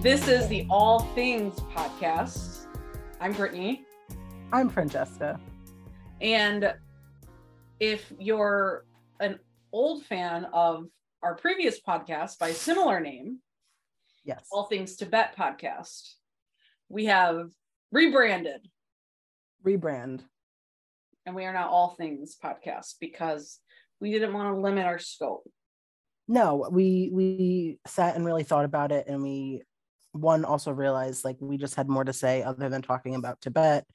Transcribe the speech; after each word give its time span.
This 0.00 0.28
is 0.28 0.48
the 0.48 0.66
All 0.70 1.00
Things 1.14 1.54
podcast. 1.74 2.66
I'm 3.20 3.32
Brittany. 3.32 3.84
I'm 4.52 4.68
Francesca. 4.68 5.38
And 6.20 6.72
if 7.78 8.12
you're 8.18 8.84
an 9.20 9.38
old 9.72 10.04
fan 10.04 10.46
of 10.52 10.86
our 11.22 11.34
previous 11.36 11.80
podcast 11.80 12.38
by 12.38 12.52
similar 12.52 13.00
name, 13.00 13.38
Yes. 14.24 14.46
All 14.52 14.64
Things 14.64 14.96
Tibette 14.96 15.34
podcast, 15.36 16.12
we 16.88 17.06
have 17.06 17.50
rebranded 17.90 18.68
Rebrand. 19.66 20.20
and 21.26 21.34
we 21.34 21.44
are 21.44 21.52
now 21.52 21.68
All 21.68 21.90
Things 21.90 22.36
podcast 22.42 22.94
because 23.00 23.58
we 24.00 24.12
didn't 24.12 24.32
want 24.34 24.54
to 24.54 24.60
limit 24.60 24.86
our 24.86 24.98
scope. 24.98 25.50
No, 26.28 26.68
we 26.70 27.10
we 27.12 27.78
sat 27.86 28.14
and 28.14 28.24
really 28.24 28.44
thought 28.44 28.64
about 28.64 28.92
it 28.92 29.06
and 29.08 29.22
we 29.22 29.62
one 30.12 30.44
also 30.44 30.72
realized 30.72 31.24
like 31.24 31.36
we 31.40 31.56
just 31.56 31.74
had 31.74 31.88
more 31.88 32.04
to 32.04 32.12
say 32.12 32.42
other 32.42 32.68
than 32.68 32.82
talking 32.82 33.14
about 33.14 33.40
Tibette. 33.40 33.86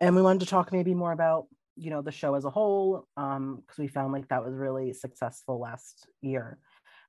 And 0.00 0.16
we 0.16 0.22
wanted 0.22 0.40
to 0.40 0.46
talk 0.46 0.72
maybe 0.72 0.94
more 0.94 1.12
about, 1.12 1.46
you 1.76 1.90
know, 1.90 2.02
the 2.02 2.12
show 2.12 2.34
as 2.34 2.44
a 2.44 2.50
whole. 2.50 3.06
Um, 3.16 3.56
because 3.56 3.78
we 3.78 3.88
found 3.88 4.12
like 4.12 4.28
that 4.28 4.44
was 4.44 4.54
really 4.54 4.92
successful 4.92 5.60
last 5.60 6.06
year 6.22 6.58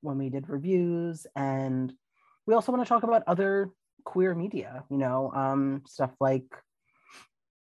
when 0.02 0.18
we 0.18 0.30
did 0.30 0.50
reviews. 0.50 1.26
And 1.36 1.94
we 2.46 2.54
also 2.54 2.72
want 2.72 2.84
to 2.84 2.90
talk 2.90 3.04
about 3.04 3.24
other 3.28 3.70
queer 4.04 4.34
media, 4.34 4.84
you 4.90 4.98
know, 4.98 5.32
um, 5.34 5.84
stuff 5.88 6.12
like 6.20 6.46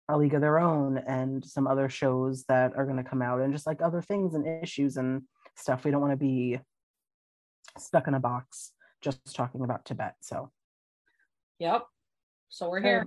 A 0.09 0.17
League 0.17 0.33
of 0.33 0.41
Their 0.41 0.59
Own 0.59 0.97
and 0.97 1.45
some 1.45 1.67
other 1.67 1.87
shows 1.87 2.45
that 2.45 2.75
are 2.75 2.85
gonna 2.85 3.03
come 3.03 3.21
out 3.21 3.41
and 3.41 3.53
just 3.53 3.67
like 3.67 3.81
other 3.81 4.01
things 4.01 4.33
and 4.33 4.47
issues 4.63 4.97
and 4.97 5.21
stuff. 5.55 5.85
We 5.85 5.91
don't 5.91 6.01
want 6.01 6.13
to 6.13 6.17
be 6.17 6.59
stuck 7.77 8.07
in 8.07 8.15
a 8.15 8.19
box 8.19 8.71
just 9.01 9.35
talking 9.35 9.63
about 9.63 9.85
Tibette. 9.85 10.15
So 10.21 10.51
Yep. 11.61 11.83
So 12.49 12.71
we're 12.71 12.81
here. 12.81 13.05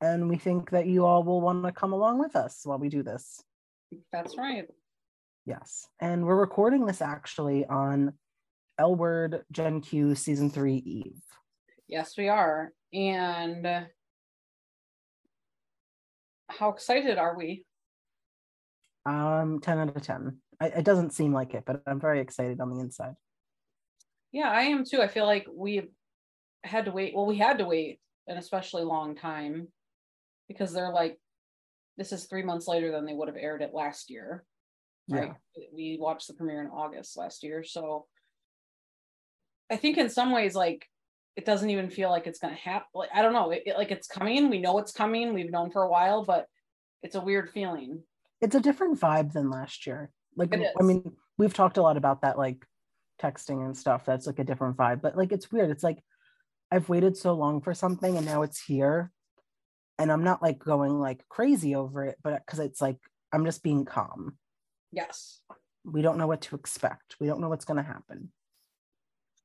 and 0.00 0.28
we 0.28 0.36
think 0.36 0.70
that 0.70 0.86
you 0.88 1.06
all 1.06 1.22
will 1.22 1.40
want 1.40 1.64
to 1.64 1.70
come 1.70 1.92
along 1.92 2.18
with 2.18 2.34
us 2.34 2.62
while 2.64 2.80
we 2.80 2.88
do 2.88 3.04
this. 3.04 3.40
That's 4.10 4.36
right. 4.36 4.64
Yes. 5.46 5.86
And 6.00 6.26
we're 6.26 6.34
recording 6.34 6.84
this 6.84 7.00
actually 7.00 7.64
on 7.64 8.14
L 8.76 8.96
Word 8.96 9.44
Gen 9.52 9.82
Q 9.82 10.16
season 10.16 10.50
three 10.50 10.78
Eve. 10.78 11.22
Yes, 11.86 12.14
we 12.18 12.28
are. 12.28 12.72
And 12.92 13.86
how 16.48 16.70
excited 16.70 17.18
are 17.18 17.36
we? 17.38 17.64
Um, 19.06 19.60
10 19.62 19.78
out 19.78 19.96
of 19.96 20.02
10. 20.02 20.38
I, 20.60 20.66
it 20.66 20.84
doesn't 20.84 21.12
seem 21.12 21.32
like 21.32 21.54
it, 21.54 21.62
but 21.64 21.82
I'm 21.86 22.00
very 22.00 22.18
excited 22.18 22.60
on 22.60 22.70
the 22.70 22.80
inside. 22.80 23.14
Yeah, 24.32 24.50
I 24.50 24.62
am 24.62 24.84
too. 24.84 25.00
I 25.00 25.06
feel 25.06 25.24
like 25.24 25.46
we've 25.54 25.88
had 26.64 26.84
to 26.86 26.92
wait. 26.92 27.14
Well, 27.14 27.26
we 27.26 27.36
had 27.38 27.58
to 27.58 27.64
wait 27.64 28.00
an 28.26 28.36
especially 28.36 28.84
long 28.84 29.14
time 29.14 29.68
because 30.48 30.72
they're 30.72 30.92
like, 30.92 31.18
this 31.96 32.12
is 32.12 32.24
three 32.24 32.42
months 32.42 32.68
later 32.68 32.90
than 32.90 33.04
they 33.04 33.14
would 33.14 33.28
have 33.28 33.36
aired 33.36 33.62
it 33.62 33.74
last 33.74 34.10
year. 34.10 34.44
Right. 35.08 35.32
We 35.74 35.98
watched 36.00 36.28
the 36.28 36.34
premiere 36.34 36.62
in 36.62 36.68
August 36.68 37.16
last 37.16 37.42
year. 37.42 37.64
So 37.64 38.06
I 39.70 39.76
think 39.76 39.98
in 39.98 40.08
some 40.08 40.32
ways, 40.32 40.54
like, 40.54 40.86
it 41.36 41.44
doesn't 41.44 41.70
even 41.70 41.90
feel 41.90 42.10
like 42.10 42.26
it's 42.26 42.38
going 42.38 42.54
to 42.54 42.60
happen. 42.60 42.88
Like, 42.94 43.10
I 43.14 43.22
don't 43.22 43.32
know. 43.32 43.50
It, 43.50 43.62
it- 43.66 43.76
like, 43.76 43.90
it's 43.90 44.06
coming. 44.06 44.48
We 44.50 44.60
know 44.60 44.78
it's 44.78 44.92
coming. 44.92 45.34
We've 45.34 45.50
known 45.50 45.70
for 45.70 45.82
a 45.82 45.88
while, 45.88 46.24
but 46.24 46.46
it's 47.02 47.16
a 47.16 47.20
weird 47.20 47.50
feeling. 47.50 48.02
It's 48.40 48.54
a 48.54 48.60
different 48.60 49.00
vibe 49.00 49.32
than 49.32 49.50
last 49.50 49.86
year. 49.86 50.10
Like, 50.36 50.54
I 50.54 50.82
mean, 50.82 51.12
we've 51.38 51.52
talked 51.54 51.76
a 51.76 51.82
lot 51.82 51.96
about 51.96 52.22
that, 52.22 52.38
like 52.38 52.64
texting 53.20 53.64
and 53.64 53.76
stuff. 53.76 54.04
That's 54.04 54.26
like 54.26 54.38
a 54.38 54.44
different 54.44 54.76
vibe, 54.76 55.02
but 55.02 55.16
like, 55.16 55.32
it's 55.32 55.50
weird. 55.52 55.70
It's 55.70 55.84
like, 55.84 55.98
I've 56.72 56.88
waited 56.88 57.16
so 57.18 57.34
long 57.34 57.60
for 57.60 57.74
something 57.74 58.16
and 58.16 58.24
now 58.24 58.40
it's 58.42 58.60
here. 58.60 59.12
And 59.98 60.10
I'm 60.10 60.24
not 60.24 60.42
like 60.42 60.58
going 60.58 60.98
like 60.98 61.22
crazy 61.28 61.74
over 61.74 62.04
it, 62.06 62.16
but 62.24 62.40
because 62.44 62.60
it's 62.60 62.80
like, 62.80 62.96
I'm 63.32 63.44
just 63.44 63.62
being 63.62 63.84
calm. 63.84 64.38
Yes. 64.90 65.40
We 65.84 66.00
don't 66.00 66.16
know 66.16 66.26
what 66.26 66.40
to 66.42 66.56
expect. 66.56 67.16
We 67.20 67.26
don't 67.26 67.40
know 67.40 67.50
what's 67.50 67.66
going 67.66 67.76
to 67.76 67.82
happen. 67.82 68.32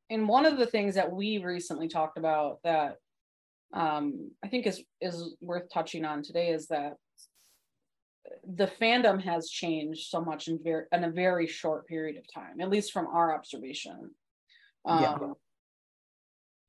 and 0.09 0.27
one 0.27 0.45
of 0.45 0.57
the 0.57 0.65
things 0.65 0.95
that 0.95 1.11
we 1.11 1.37
recently 1.39 1.89
talked 1.89 2.17
about 2.17 2.59
that 2.63 2.95
um, 3.73 4.31
I 4.41 4.47
think 4.47 4.65
is 4.65 4.81
is 5.01 5.35
worth 5.41 5.67
touching 5.73 6.05
on 6.05 6.23
today 6.23 6.51
is 6.51 6.67
that 6.67 6.93
the 8.45 8.67
fandom 8.79 9.21
has 9.21 9.49
changed 9.49 10.07
so 10.09 10.21
much 10.21 10.47
in 10.47 10.59
very 10.63 10.85
in 10.93 11.03
a 11.03 11.11
very 11.11 11.47
short 11.47 11.85
period 11.87 12.15
of 12.17 12.23
time, 12.33 12.61
at 12.61 12.69
least 12.69 12.93
from 12.93 13.07
our 13.07 13.35
observation. 13.35 14.11
Um, 14.85 15.03
Yeah. 15.03 15.17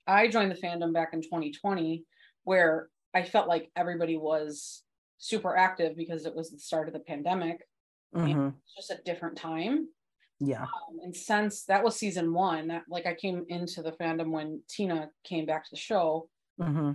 I 0.08 0.28
joined 0.28 0.50
the 0.50 0.56
fandom 0.56 0.92
back 0.92 1.10
in 1.12 1.22
2020, 1.22 2.04
where 2.44 2.88
I 3.14 3.22
felt 3.22 3.46
like 3.46 3.70
everybody 3.76 4.16
was 4.16 4.82
super 5.19 5.56
active 5.56 5.96
because 5.96 6.24
it 6.24 6.34
was 6.34 6.50
the 6.50 6.58
start 6.58 6.88
of 6.88 6.94
the 6.94 7.00
pandemic. 7.00 7.60
Mhm. 8.14 8.54
It's 8.64 8.74
just 8.74 8.98
a 8.98 9.02
different 9.04 9.36
time. 9.36 9.88
Yeah. 10.41 10.62
Um, 10.62 11.00
and 11.02 11.14
since 11.14 11.64
that 11.64 11.84
was 11.84 11.97
season 11.97 12.32
one, 12.32 12.68
that 12.68 12.84
like 12.88 13.06
I 13.06 13.14
came 13.14 13.44
into 13.48 13.82
the 13.82 13.92
fandom 13.92 14.30
when 14.30 14.62
Tina 14.68 15.10
came 15.24 15.47
back 15.47 15.64
to 15.64 15.70
the 15.70 15.76
show, 15.76 16.30
hmm 16.58 16.92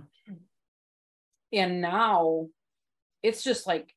and 1.52 1.80
now 1.80 2.48
it's 3.22 3.44
just 3.44 3.64
like 3.64 3.94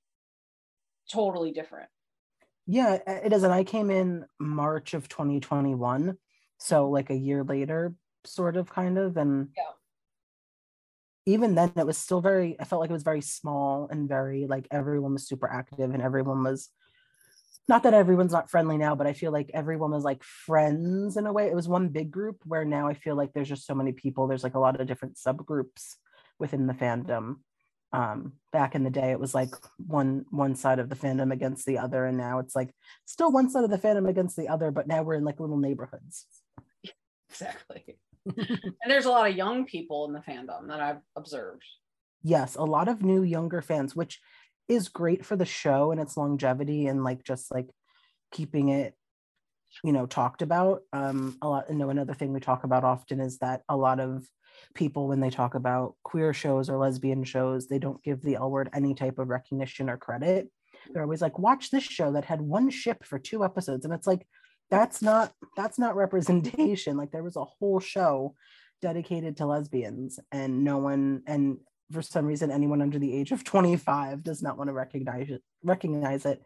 totally 1.11 1.51
different. 1.51 1.89
Yeah, 2.67 2.99
it 3.07 3.33
is. 3.33 3.43
And 3.43 3.53
I 3.53 3.63
came 3.63 3.89
in 3.89 4.25
March 4.39 4.93
of 4.93 5.09
2021. 5.09 6.17
So 6.59 6.89
like 6.89 7.09
a 7.09 7.15
year 7.15 7.43
later, 7.43 7.95
sort 8.27 8.57
of 8.57 8.69
kind 8.69 8.97
of. 8.97 9.17
And 9.17 9.49
Yeah. 9.55 9.71
even 11.25 11.55
then 11.55 11.73
it 11.75 11.85
was 11.85 11.97
still 11.97 12.21
very, 12.21 12.59
I 12.59 12.63
felt 12.63 12.79
like 12.79 12.89
it 12.89 12.93
was 12.93 13.03
very 13.03 13.21
small 13.21 13.87
and 13.89 14.07
very 14.07 14.47
like 14.47 14.67
everyone 14.71 15.13
was 15.13 15.27
super 15.27 15.49
active 15.49 15.93
and 15.93 16.01
everyone 16.01 16.43
was 16.43 16.69
not 17.67 17.83
that 17.83 17.93
everyone's 17.93 18.31
not 18.31 18.49
friendly 18.49 18.77
now, 18.77 18.95
but 18.95 19.07
I 19.07 19.13
feel 19.13 19.31
like 19.31 19.51
everyone 19.53 19.91
was 19.91 20.05
like 20.05 20.23
friends 20.23 21.17
in 21.17 21.27
a 21.27 21.33
way. 21.33 21.47
It 21.47 21.55
was 21.55 21.67
one 21.67 21.89
big 21.89 22.11
group 22.11 22.37
where 22.45 22.63
now 22.63 22.87
I 22.87 22.93
feel 22.93 23.15
like 23.15 23.33
there's 23.33 23.49
just 23.49 23.65
so 23.65 23.75
many 23.75 23.91
people. 23.91 24.27
There's 24.27 24.43
like 24.43 24.55
a 24.55 24.59
lot 24.59 24.79
of 24.79 24.87
different 24.87 25.15
subgroups 25.15 25.95
within 26.39 26.67
the 26.67 26.73
fandom. 26.73 27.37
Um, 27.91 28.33
back 28.53 28.75
in 28.75 28.83
the 28.83 28.89
day, 28.89 29.11
it 29.11 29.19
was 29.19 29.33
like 29.35 29.53
one 29.85 30.25
one 30.29 30.55
side 30.55 30.79
of 30.79 30.89
the 30.89 30.95
fandom 30.95 31.31
against 31.33 31.65
the 31.65 31.77
other, 31.77 32.05
and 32.05 32.17
now 32.17 32.39
it's 32.39 32.55
like 32.55 32.73
still 33.05 33.31
one 33.31 33.49
side 33.49 33.63
of 33.63 33.69
the 33.69 33.77
fandom 33.77 34.07
against 34.09 34.35
the 34.35 34.49
other, 34.49 34.71
but 34.71 34.87
now 34.87 35.03
we're 35.03 35.15
in 35.15 35.23
like 35.25 35.39
little 35.39 35.57
neighborhoods. 35.57 36.25
Exactly. 37.29 37.97
and 38.37 38.91
there's 38.91 39.05
a 39.05 39.09
lot 39.09 39.29
of 39.29 39.35
young 39.35 39.65
people 39.65 40.05
in 40.05 40.13
the 40.13 40.19
fandom 40.19 40.67
that 40.67 40.79
I've 40.81 41.01
observed. 41.15 41.63
yes, 42.23 42.55
a 42.55 42.63
lot 42.63 42.87
of 42.87 43.01
new 43.01 43.23
younger 43.23 43.61
fans, 43.61 43.95
which 43.95 44.19
is 44.67 44.89
great 44.89 45.25
for 45.25 45.35
the 45.35 45.45
show 45.45 45.91
and 45.91 46.01
its 46.01 46.17
longevity 46.17 46.87
and 46.87 47.03
like 47.03 47.23
just 47.23 47.51
like 47.51 47.69
keeping 48.31 48.69
it, 48.69 48.93
you 49.83 49.93
know, 49.93 50.05
talked 50.05 50.41
about. 50.41 50.81
Um, 50.91 51.37
a 51.41 51.47
lot. 51.47 51.65
You 51.69 51.75
know, 51.75 51.89
another 51.89 52.13
thing 52.13 52.33
we 52.33 52.39
talk 52.39 52.63
about 52.63 52.83
often 52.83 53.19
is 53.19 53.37
that 53.39 53.61
a 53.69 53.77
lot 53.77 53.99
of 53.99 54.25
people, 54.73 55.07
when 55.07 55.19
they 55.19 55.29
talk 55.29 55.55
about 55.55 55.95
queer 56.03 56.33
shows 56.33 56.69
or 56.69 56.77
lesbian 56.77 57.23
shows, 57.23 57.67
they 57.67 57.79
don't 57.79 58.03
give 58.03 58.21
the 58.21 58.35
L 58.35 58.51
word 58.51 58.69
any 58.73 58.93
type 58.93 59.19
of 59.19 59.29
recognition 59.29 59.89
or 59.89 59.97
credit. 59.97 60.49
They're 60.91 61.03
always 61.03 61.21
like, 61.21 61.39
watch 61.39 61.69
this 61.69 61.83
show 61.83 62.13
that 62.13 62.25
had 62.25 62.41
one 62.41 62.69
ship 62.69 63.03
for 63.03 63.19
two 63.19 63.43
episodes, 63.43 63.85
and 63.85 63.93
it's 63.93 64.07
like 64.07 64.25
that's 64.69 65.01
not 65.01 65.33
that's 65.55 65.79
not 65.79 65.95
representation. 65.95 66.97
Like 66.97 67.11
there 67.11 67.23
was 67.23 67.35
a 67.35 67.45
whole 67.45 67.79
show 67.79 68.35
dedicated 68.81 69.37
to 69.37 69.45
lesbians 69.45 70.19
and 70.31 70.63
no 70.63 70.77
one 70.77 71.23
and 71.25 71.57
for 71.91 72.01
some 72.01 72.25
reason 72.25 72.51
anyone 72.51 72.81
under 72.81 72.99
the 72.99 73.13
age 73.15 73.31
of 73.31 73.43
25 73.43 74.21
does 74.21 74.43
not 74.43 74.57
want 74.57 74.67
to 74.67 74.73
recognize 74.73 75.29
it 75.29 75.41
recognize 75.63 76.25
it 76.27 76.43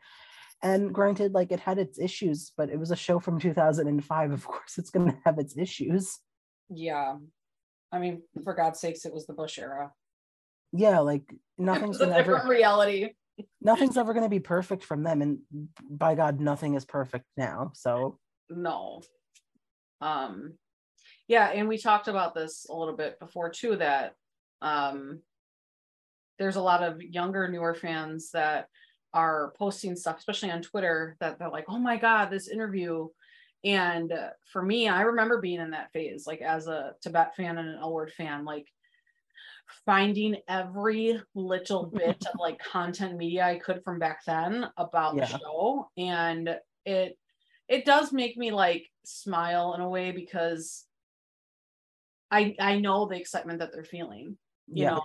and 0.64 0.94
granted 0.94 1.34
like 1.34 1.52
it 1.52 1.60
had 1.60 1.78
its 1.78 2.00
issues 2.00 2.54
but 2.56 2.70
it 2.70 2.80
was 2.80 2.92
a 2.92 2.96
show 2.96 3.20
from 3.20 3.38
2005 3.40 4.32
of 4.32 4.46
course 4.48 4.78
it's 4.78 4.92
going 4.92 5.12
to 5.12 5.18
have 5.26 5.40
its 5.40 5.58
issues 5.58 6.20
Yeah. 6.70 7.18
I 7.92 8.00
mean, 8.00 8.22
for 8.46 8.54
God's 8.54 8.80
sakes, 8.80 9.04
it 9.04 9.14
was 9.14 9.26
the 9.28 9.34
Bush 9.34 9.60
era. 9.60 9.92
yeah 10.72 11.00
like 11.00 11.24
nothing's 11.58 11.98
a 12.00 12.06
gonna 12.06 12.16
ever 12.18 12.32
different 12.34 12.50
reality. 12.50 13.10
Nothing's 13.62 13.98
ever 13.98 14.14
going 14.14 14.26
to 14.26 14.30
be 14.30 14.40
perfect 14.40 14.84
from 14.84 15.04
them 15.04 15.22
and 15.22 15.40
by 15.90 16.16
god 16.16 16.40
nothing 16.40 16.76
is 16.76 16.86
perfect 16.86 17.26
now 17.38 17.72
so 17.74 18.20
No. 18.50 19.02
Um 20.02 20.54
yeah, 21.28 21.48
and 21.48 21.68
we 21.70 21.78
talked 21.78 22.08
about 22.08 22.36
this 22.36 22.66
a 22.70 22.76
little 22.76 22.96
bit 22.96 23.20
before 23.20 23.50
too 23.50 23.78
that 23.78 24.14
um 24.62 25.22
there's 26.40 26.56
a 26.58 26.62
lot 26.62 26.84
of 26.84 27.02
younger 27.02 27.48
newer 27.48 27.76
fans 27.76 28.32
that 28.32 28.68
are 29.14 29.54
posting 29.58 29.96
stuff 29.96 30.18
especially 30.18 30.52
on 30.52 30.62
Twitter 30.62 31.16
that 31.20 31.38
they're 31.38 31.50
like, 31.50 31.66
"Oh 31.68 31.80
my 31.80 31.98
god, 31.98 32.30
this 32.30 32.48
interview." 32.48 33.08
And 33.64 34.12
for 34.52 34.64
me, 34.64 34.88
I 34.88 35.02
remember 35.02 35.40
being 35.40 35.60
in 35.60 35.72
that 35.72 35.92
phase 35.94 36.26
like 36.26 36.42
as 36.42 36.68
a 36.68 36.94
Tibette 37.02 37.36
fan 37.36 37.58
and 37.58 37.70
an 37.70 37.78
L 37.80 37.94
word 37.94 38.12
fan 38.12 38.44
like 38.44 38.68
finding 39.86 40.38
every 40.48 41.22
little 41.36 41.86
bit 41.88 42.26
of 42.26 42.40
like 42.40 42.60
content 42.60 43.18
media 43.18 43.46
I 43.46 43.60
could 43.60 43.84
from 43.84 44.00
back 44.00 44.24
then 44.26 44.68
about 44.78 45.16
Yeah. 45.16 45.26
the 45.26 45.38
show 45.40 45.90
and 45.98 46.58
it 46.86 47.18
it 47.68 47.86
does 47.86 48.12
make 48.12 48.38
me 48.38 48.52
like 48.52 48.88
smile 49.06 49.74
in 49.74 49.82
a 49.82 49.90
way 49.90 50.12
because 50.12 50.86
I 52.30 52.56
I 52.60 52.80
know 52.80 53.08
the 53.08 53.18
excitement 53.20 53.60
that 53.60 53.72
they're 53.74 53.84
feeling. 53.84 54.38
You 54.68 54.84
Yeah. 54.84 54.90
know, 54.92 55.04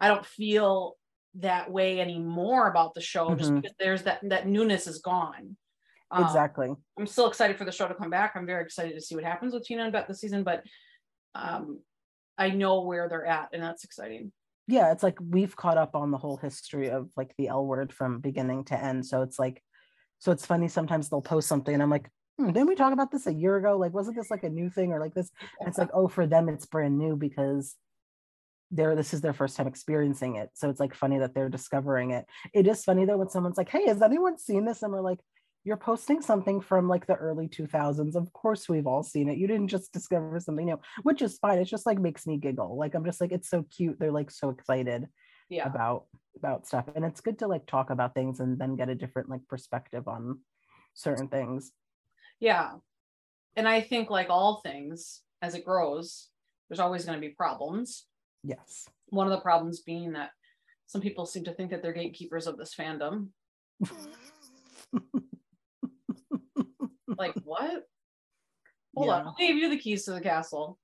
I 0.00 0.08
don't 0.08 0.26
feel 0.26 0.96
that 1.34 1.70
way 1.70 2.00
anymore 2.00 2.68
about 2.68 2.94
the 2.94 3.00
show 3.00 3.34
just 3.34 3.50
Mhm. 3.50 3.62
because 3.62 3.76
there's 3.78 4.02
that 4.04 4.20
that 4.28 4.46
newness 4.46 4.86
is 4.86 4.98
gone. 5.00 5.56
Um, 6.10 6.24
exactly. 6.24 6.74
I'm 6.98 7.06
still 7.06 7.28
excited 7.28 7.56
for 7.56 7.64
the 7.64 7.70
show 7.72 7.86
to 7.86 7.94
come 7.94 8.10
back. 8.10 8.34
I'm 8.34 8.46
very 8.46 8.64
excited 8.64 8.94
to 8.94 9.00
see 9.00 9.14
what 9.14 9.22
happens 9.24 9.54
with 9.54 9.64
Tina 9.64 9.84
and 9.84 9.92
Bette 9.92 10.06
this 10.08 10.20
season, 10.20 10.42
but 10.42 10.64
um, 11.36 11.80
I 12.40 12.50
know 12.50 12.80
where 12.82 13.08
they're 13.08 13.26
at, 13.26 13.50
and 13.52 13.62
that's 13.62 13.84
exciting. 13.84 14.32
yeah 14.66 14.92
it's 14.92 15.02
like 15.02 15.18
we've 15.36 15.54
caught 15.56 15.78
up 15.78 15.94
on 15.94 16.10
the 16.10 16.18
whole 16.18 16.36
history 16.38 16.88
of 16.90 17.08
like 17.16 17.32
the 17.38 17.48
l 17.48 17.64
word 17.66 17.92
from 17.92 18.20
beginning 18.20 18.64
to 18.66 18.76
end. 18.88 19.04
So 19.06 19.22
it's 19.22 19.38
like 19.38 19.62
so 20.18 20.32
it's 20.32 20.46
funny 20.46 20.68
sometimes 20.68 21.08
they'll 21.08 21.22
post 21.34 21.48
something 21.48 21.74
and 21.74 21.82
i'm 21.82 21.90
like 21.90 22.08
hmm, 22.38 22.52
didn't 22.52 22.68
we 22.68 22.74
talk 22.74 22.92
about 22.94 23.10
this 23.10 23.26
a 23.26 23.34
year 23.34 23.56
ago? 23.56 23.76
Like 23.76 23.92
wasn't 23.92 24.16
this 24.16 24.30
like 24.30 24.44
a 24.44 24.48
new 24.48 24.70
thing 24.70 24.92
or 24.92 25.00
like 25.00 25.14
this? 25.14 25.30
And 25.58 25.68
it's 25.68 25.78
like 25.78 25.90
oh 25.92 26.08
for 26.08 26.26
them 26.26 26.48
it's 26.48 26.66
brand 26.66 26.96
new 26.98 27.14
because 27.16 27.76
they're 28.70 28.94
this 28.96 29.12
is 29.12 29.20
their 29.20 29.34
first 29.34 29.56
time 29.56 29.66
experiencing 29.66 30.36
it. 30.36 30.48
So 30.54 30.70
it's 30.70 30.80
like 30.80 30.94
funny 30.94 31.18
that 31.18 31.34
they're 31.34 31.48
discovering 31.50 32.12
it. 32.12 32.24
It 32.54 32.66
is 32.66 32.84
funny 32.84 33.04
though 33.04 33.18
when 33.18 33.28
someone's 33.28 33.58
like 33.58 33.68
hey 33.68 33.86
has 33.88 34.00
anyone 34.02 34.38
seen 34.38 34.64
this? 34.64 34.82
And 34.82 34.92
we're 34.92 35.02
like 35.02 35.20
you're 35.64 35.76
posting 35.76 36.22
something 36.22 36.60
from 36.60 36.88
like 36.88 37.06
the 37.06 37.14
early 37.14 37.46
2000s 37.48 38.14
of 38.16 38.32
course 38.32 38.68
we've 38.68 38.86
all 38.86 39.02
seen 39.02 39.28
it. 39.28 39.38
You 39.38 39.46
didn't 39.46 39.68
just 39.68 39.92
discover 39.92 40.40
something 40.40 40.66
new 40.66 40.80
which 41.02 41.22
is 41.22 41.38
fine. 41.38 41.58
It 41.58 41.66
just 41.66 41.86
like 41.86 41.98
makes 41.98 42.26
me 42.26 42.38
giggle. 42.38 42.76
Like 42.78 42.94
i'm 42.94 43.04
just 43.04 43.20
like 43.20 43.32
it's 43.32 43.50
so 43.50 43.64
cute. 43.74 43.98
They're 43.98 44.12
like 44.12 44.30
so 44.30 44.50
excited 44.50 45.06
Yeah, 45.48 45.66
about 45.66 46.04
about 46.36 46.66
stuff. 46.66 46.86
And 46.94 47.04
it's 47.04 47.20
good 47.20 47.38
to 47.40 47.46
like 47.48 47.66
talk 47.66 47.90
about 47.90 48.14
things 48.14 48.40
and 48.40 48.58
then 48.58 48.76
get 48.76 48.88
a 48.88 48.94
different 48.94 49.28
like 49.28 49.46
perspective 49.48 50.08
on 50.08 50.40
certain 50.94 51.28
things. 51.28 51.72
Yeah, 52.40 52.72
and 53.56 53.68
I 53.68 53.80
think 53.82 54.08
like 54.10 54.30
all 54.30 54.60
things, 54.64 55.20
as 55.42 55.54
it 55.54 55.64
grows, 55.64 56.28
there's 56.68 56.80
always 56.80 57.04
going 57.04 57.20
to 57.20 57.26
be 57.28 57.34
problems. 57.34 58.06
yes. 58.42 58.88
One 59.08 59.26
of 59.26 59.32
the 59.32 59.40
problems 59.40 59.80
being 59.80 60.12
that 60.12 60.30
some 60.86 61.00
people 61.00 61.26
seem 61.26 61.44
to 61.44 61.52
think 61.52 61.70
that 61.70 61.82
they're 61.82 61.92
gatekeepers 61.92 62.46
of 62.46 62.56
this 62.56 62.74
fandom. 62.74 63.28
Like 67.20 67.34
what? 67.44 67.84
Hold 68.96 69.10
on, 69.10 69.26
I'll 69.26 69.36
give 69.38 69.56
you 69.56 69.68
the 69.70 69.76
keys 69.76 70.04
to 70.06 70.12
the 70.12 70.20
castle. 70.20 70.78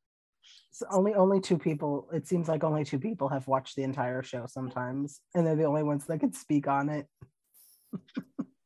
So 0.70 0.86
only 0.92 1.14
only 1.14 1.40
two 1.40 1.58
people 1.58 2.08
it 2.12 2.28
seems 2.28 2.48
like 2.48 2.62
only 2.62 2.84
two 2.84 3.00
people 3.00 3.28
have 3.30 3.48
watched 3.48 3.74
the 3.74 3.82
entire 3.82 4.22
show 4.22 4.46
sometimes 4.46 5.20
and 5.34 5.44
they're 5.44 5.56
the 5.56 5.64
only 5.64 5.82
ones 5.82 6.06
that 6.06 6.20
can 6.20 6.32
speak 6.32 6.68
on 6.68 6.88
it 6.88 7.08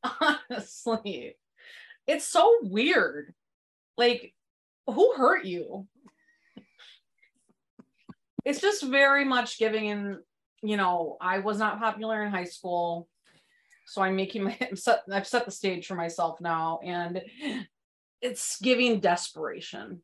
Honestly, 0.51 1.37
it's 2.07 2.27
so 2.27 2.59
weird. 2.63 3.35
Like, 3.97 4.35
who 4.87 5.13
hurt 5.17 5.45
you? 5.45 5.87
It's 8.45 8.61
just 8.61 8.83
very 8.83 9.25
much 9.25 9.59
giving 9.59 9.87
in, 9.87 10.19
you 10.63 10.77
know, 10.77 11.19
I 11.21 11.41
was 11.41 11.59
not 11.59 11.79
popular 11.79 12.23
in 12.25 12.31
high 12.31 12.45
school. 12.45 13.09
So 13.91 14.03
I'm 14.03 14.15
making 14.15 14.45
my 14.45 14.57
I'm 14.71 14.77
set, 14.77 15.01
I've 15.13 15.27
set 15.27 15.45
the 15.47 15.51
stage 15.51 15.89
for 15.89 15.97
myself 15.97 16.41
now, 16.41 16.79
and 16.85 17.21
it's 18.23 18.57
giving 18.61 19.01
desperation. 19.01 20.01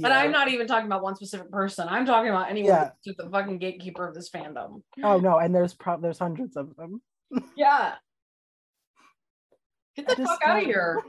But 0.00 0.10
I'm 0.12 0.30
not 0.32 0.48
even 0.48 0.66
talking 0.66 0.86
about 0.86 1.02
one 1.02 1.14
specific 1.16 1.50
person. 1.50 1.86
I'm 1.88 2.06
talking 2.06 2.30
about 2.30 2.50
anyone 2.50 2.70
Yeah. 2.72 2.90
who's 3.04 3.16
the 3.16 3.28
fucking 3.30 3.58
gatekeeper 3.58 4.06
of 4.06 4.14
this 4.14 4.30
fandom. 4.30 4.82
oh 5.02 5.18
no 5.18 5.38
and 5.38 5.54
there's 5.54 5.74
pro- 5.74 6.00
there's 6.00 6.18
hundreds 6.20 6.56
of 6.56 6.74
them 6.76 7.02
Yeah. 7.56 7.94
Get 9.96 10.06
the 10.08 10.14
just 10.16 10.28
fuck 10.30 10.40
out 10.44 10.58
of 10.58 10.64
here. 10.64 11.00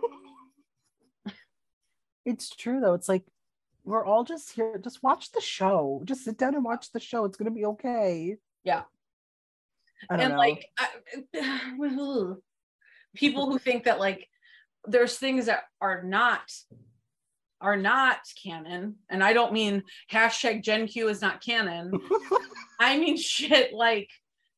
it's 2.25 2.49
true 2.49 2.79
though 2.79 2.95
it's 2.95 3.07
like 3.09 3.23
we're 3.83 4.05
all 4.05 4.23
just 4.23 4.51
here 4.53 4.79
just 4.83 5.03
watch 5.03 5.31
the 5.33 5.41
show 5.41 6.01
just 6.05 6.23
sit 6.25 6.37
down 6.39 6.55
and 6.55 6.63
watch 6.65 6.91
the 6.91 6.99
show 6.99 7.25
it's 7.25 7.37
gonna 7.37 7.51
be 7.51 7.65
okay 7.65 8.37
Yeah. 8.63 8.83
And 10.09 10.33
know. 10.33 10.37
like 10.37 10.65
I, 10.77 10.87
people 13.15 13.51
who 13.51 13.57
think 13.57 13.85
that 13.85 13.99
like 13.99 14.27
there's 14.85 15.17
things 15.17 15.47
that 15.47 15.63
are 15.81 16.03
not 16.03 16.41
are 17.61 17.75
not 17.75 18.19
canon 18.41 18.95
and 19.09 19.21
i 19.21 19.33
don't 19.33 19.51
mean 19.51 19.83
hashtag 20.09 20.63
gen 20.63 20.87
q 20.87 21.09
is 21.09 21.21
not 21.21 21.43
canon. 21.43 21.91
I 22.79 22.97
mean 22.97 23.17
shit 23.17 23.73
like 23.73 24.09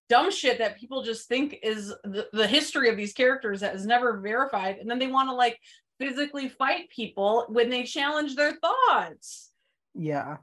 dumb 0.07 0.29
shit 0.29 0.59
that 0.59 0.77
people 0.77 1.01
just 1.01 1.27
think 1.27 1.57
is 1.63 1.87
the, 2.03 2.27
the 2.33 2.47
history 2.47 2.89
of 2.89 2.97
these 2.97 3.13
characters 3.13 3.61
that 3.61 3.73
is 3.73 3.85
never 3.85 4.19
verified 4.19 4.77
and 4.77 4.89
then 4.89 4.99
they 4.99 5.07
want 5.07 5.29
to 5.29 5.33
like 5.33 5.57
physically 6.01 6.49
fight 6.49 6.89
people 6.89 7.45
when 7.49 7.69
they 7.69 7.83
challenge 7.83 8.35
their 8.35 8.53
thoughts. 8.53 9.51
Yeah. 9.93 10.37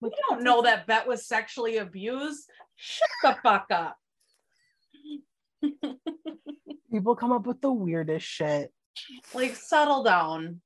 We 0.00 0.10
don't 0.28 0.42
know 0.42 0.62
that 0.62 0.86
Bette 0.86 1.08
was 1.08 1.26
sexually 1.26 1.76
abused 1.76 2.50
shut 2.80 3.10
the 3.22 3.36
fuck 3.42 3.66
up. 3.70 3.96
People 6.90 7.14
come 7.14 7.32
up 7.32 7.46
with 7.46 7.60
the 7.60 7.70
weirdest 7.70 8.26
shit. 8.26 8.72
Like 9.34 9.54
settle 9.54 10.02
down. 10.02 10.60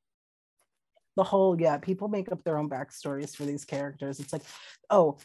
The 1.17 1.25
whole 1.25 1.61
yeah 1.61 1.79
people 1.79 2.09
make 2.09 2.31
up 2.33 2.43
their 2.45 2.59
own 2.59 2.69
backstories 2.69 3.37
for 3.37 3.45
these 3.45 3.65
characters. 3.65 4.21
It's 4.21 4.33
like 4.33 4.43
oh 4.91 5.19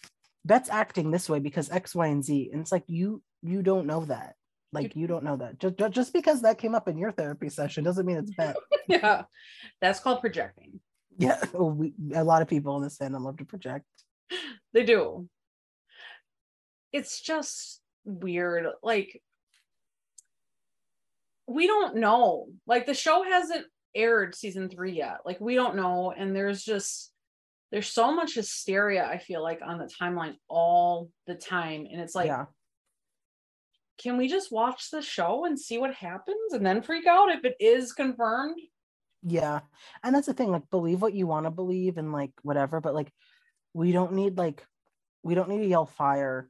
Bette's 0.46 0.70
acting 0.70 1.12
this 1.12 1.30
way 1.30 1.40
because 1.40 1.70
x 1.72 1.96
y 1.96 2.08
and 2.08 2.24
z. 2.24 2.50
And 2.52 2.62
it's 2.62 2.72
like 2.72 2.84
you 2.88 3.22
you 3.42 3.62
don't 3.62 3.88
know 3.88 4.06
that. 4.06 4.36
Like 4.72 4.96
you 4.96 5.08
don't 5.08 5.24
know 5.24 5.38
that. 5.38 5.60
Just, 5.60 5.94
just 5.94 6.14
because 6.14 6.42
that 6.42 6.60
came 6.60 6.76
up 6.76 6.88
in 6.88 6.98
your 6.98 7.12
therapy 7.12 7.50
session 7.50 7.84
doesn't 7.84 8.06
mean 8.06 8.18
it's 8.18 8.32
Bet. 8.36 8.56
yeah. 8.88 9.24
That's 9.82 10.00
called 10.00 10.22
projecting. 10.22 10.80
Yeah. 11.18 11.42
We, 11.54 11.94
a 12.14 12.24
lot 12.24 12.42
of 12.42 12.48
people 12.48 12.78
in 12.78 12.84
this 12.84 12.98
fandom 12.98 13.24
love 13.24 13.38
to 13.38 13.46
project. 13.46 13.86
They 14.74 14.84
do 14.84 15.28
it's 16.92 17.22
just 17.22 17.82
weird 18.06 18.68
like 18.82 19.22
we 21.50 21.66
don't 21.66 21.96
know. 21.96 22.48
Like 22.68 22.86
the 22.86 22.94
show 22.94 23.24
hasn't 23.24 23.66
aired 23.96 24.36
season 24.36 24.70
three 24.70 24.94
yet. 24.94 25.18
Like 25.26 25.42
we 25.42 25.56
don't 25.56 25.76
know 25.76 26.14
and 26.16 26.36
there's 26.36 26.64
just 26.64 27.12
there's 27.72 27.88
so 27.88 28.12
much 28.12 28.34
hysteria 28.34 29.06
i 29.06 29.20
feel 29.20 29.44
like 29.44 29.60
on 29.64 29.78
the 29.78 29.90
timeline 30.02 30.34
all 30.48 31.10
the 31.28 31.36
time 31.36 31.86
and 31.92 32.02
it's 32.02 32.16
like 32.16 32.28
yeah. 32.28 32.46
can 34.00 34.18
we 34.18 34.28
just 34.28 34.52
watch 34.52 34.90
the 34.92 35.02
show 35.02 35.46
and 35.46 35.60
see 35.60 35.78
what 35.78 35.94
happens 35.94 36.54
and 36.54 36.66
then 36.66 36.82
freak 36.82 37.06
out 37.06 37.30
if 37.30 37.46
it 37.46 37.56
is 37.60 37.94
confirmed? 37.94 38.60
Yeah. 39.22 39.60
And 40.04 40.16
that's 40.16 40.28
the 40.28 40.34
thing 40.34 40.52
like 40.52 40.70
believe 40.72 41.02
what 41.02 41.14
you 41.14 41.28
want 41.28 41.46
to 41.46 41.52
believe 41.52 41.98
and 41.98 42.12
like 42.12 42.32
whatever 42.42 42.80
but 42.80 42.94
like 42.94 43.12
we 43.74 43.92
don't 43.92 44.14
need 44.14 44.38
like 44.38 44.66
we 45.24 45.36
don't 45.36 45.50
need 45.50 45.60
to 45.60 45.68
yell 45.68 45.86
fire 45.86 46.50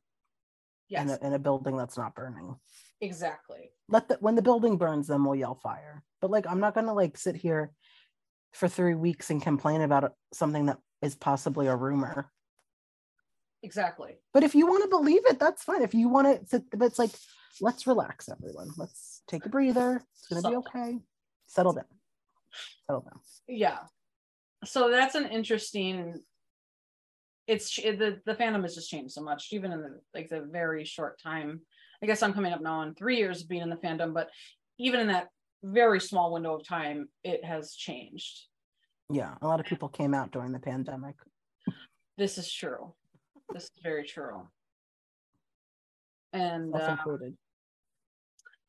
yes. 0.90 1.04
in, 1.04 1.10
a, 1.10 1.28
in 1.28 1.34
a 1.34 1.40
building 1.40 1.78
that's 1.78 1.98
not 1.98 2.16
burning. 2.16 2.56
Exactly. 3.02 3.72
Let 3.88 4.10
the 4.10 4.18
when 4.20 4.36
the 4.36 4.42
building 4.42 4.78
burns 4.78 5.08
then 5.08 5.24
we'll 5.24 5.36
yell 5.36 5.56
fire. 5.56 6.04
But 6.22 6.32
like 6.32 6.46
i'm 6.48 6.60
not 6.60 6.76
gonna 6.76 6.94
like 6.94 7.18
sit 7.18 7.36
here 7.36 7.72
for 8.54 8.68
three 8.68 8.96
weeks 8.96 9.30
and 9.30 9.42
complain 9.42 9.82
about 9.82 10.14
something 10.34 10.66
that 10.66 10.80
is 11.02 11.16
possibly 11.16 11.68
a 11.68 11.76
rumor. 11.76 12.32
Exactly. 13.64 14.18
But 14.34 14.44
if 14.44 14.56
you 14.56 14.68
want 14.68 14.84
to 14.84 14.90
believe 14.90 15.26
it 15.26 15.40
that's 15.40 15.64
fine. 15.64 15.82
If 15.82 15.94
you 15.94 16.10
want 16.10 16.28
to 16.28 16.48
sit 16.48 16.64
but 16.72 16.86
it's 16.86 17.00
like 17.00 17.12
let's 17.62 17.88
relax 17.88 18.30
everyone. 18.30 18.70
Let's 18.78 19.22
take 19.28 19.46
a 19.46 19.50
breather. 19.50 20.04
It's 20.14 20.28
gonna 20.28 20.50
be 20.50 20.58
okay. 20.58 21.00
Settle 21.48 21.74
down. 21.74 21.86
Settle 22.86 23.02
down. 23.02 23.20
Yeah. 23.48 23.80
So 24.66 24.90
that's 24.90 25.16
an 25.16 25.26
interesting 25.28 26.22
it's 27.50 27.76
the 27.76 28.22
the 28.26 28.36
fandom 28.36 28.62
has 28.62 28.76
just 28.76 28.90
changed 28.90 29.12
so 29.12 29.22
much 29.22 29.48
even 29.52 29.72
in 29.72 29.82
the 29.82 30.00
like 30.14 30.30
the 30.30 30.48
very 30.52 30.86
short 30.86 31.20
time. 31.22 31.62
I 32.02 32.06
guess 32.06 32.24
i'm 32.24 32.34
coming 32.34 32.54
up 32.54 32.62
now 32.62 32.80
on 32.80 32.96
three 32.96 33.18
years 33.18 33.42
of 33.42 33.50
being 33.50 33.64
in 33.64 33.70
the 33.70 33.76
fandom 33.76 34.14
but 34.14 34.30
even 34.78 35.02
in 35.02 35.08
that 35.08 35.28
very 35.64 36.00
small 36.00 36.32
window 36.32 36.56
of 36.56 36.66
time 36.66 37.10
it 37.24 37.44
has 37.44 37.74
changed. 37.74 38.46
Yeah 39.12 39.34
a 39.42 39.48
lot 39.48 39.60
of 39.60 39.66
people 39.66 39.90
came 39.90 40.14
out 40.14 40.32
during 40.32 40.52
the 40.52 40.60
pandemic. 40.60 41.16
This 42.18 42.38
is 42.38 42.52
true. 42.52 42.94
This 43.52 43.64
is 43.64 43.72
very 43.82 44.06
true. 44.06 44.48
And 46.32 46.72
self 46.72 46.88
uh, 46.88 46.92
included. 46.92 47.38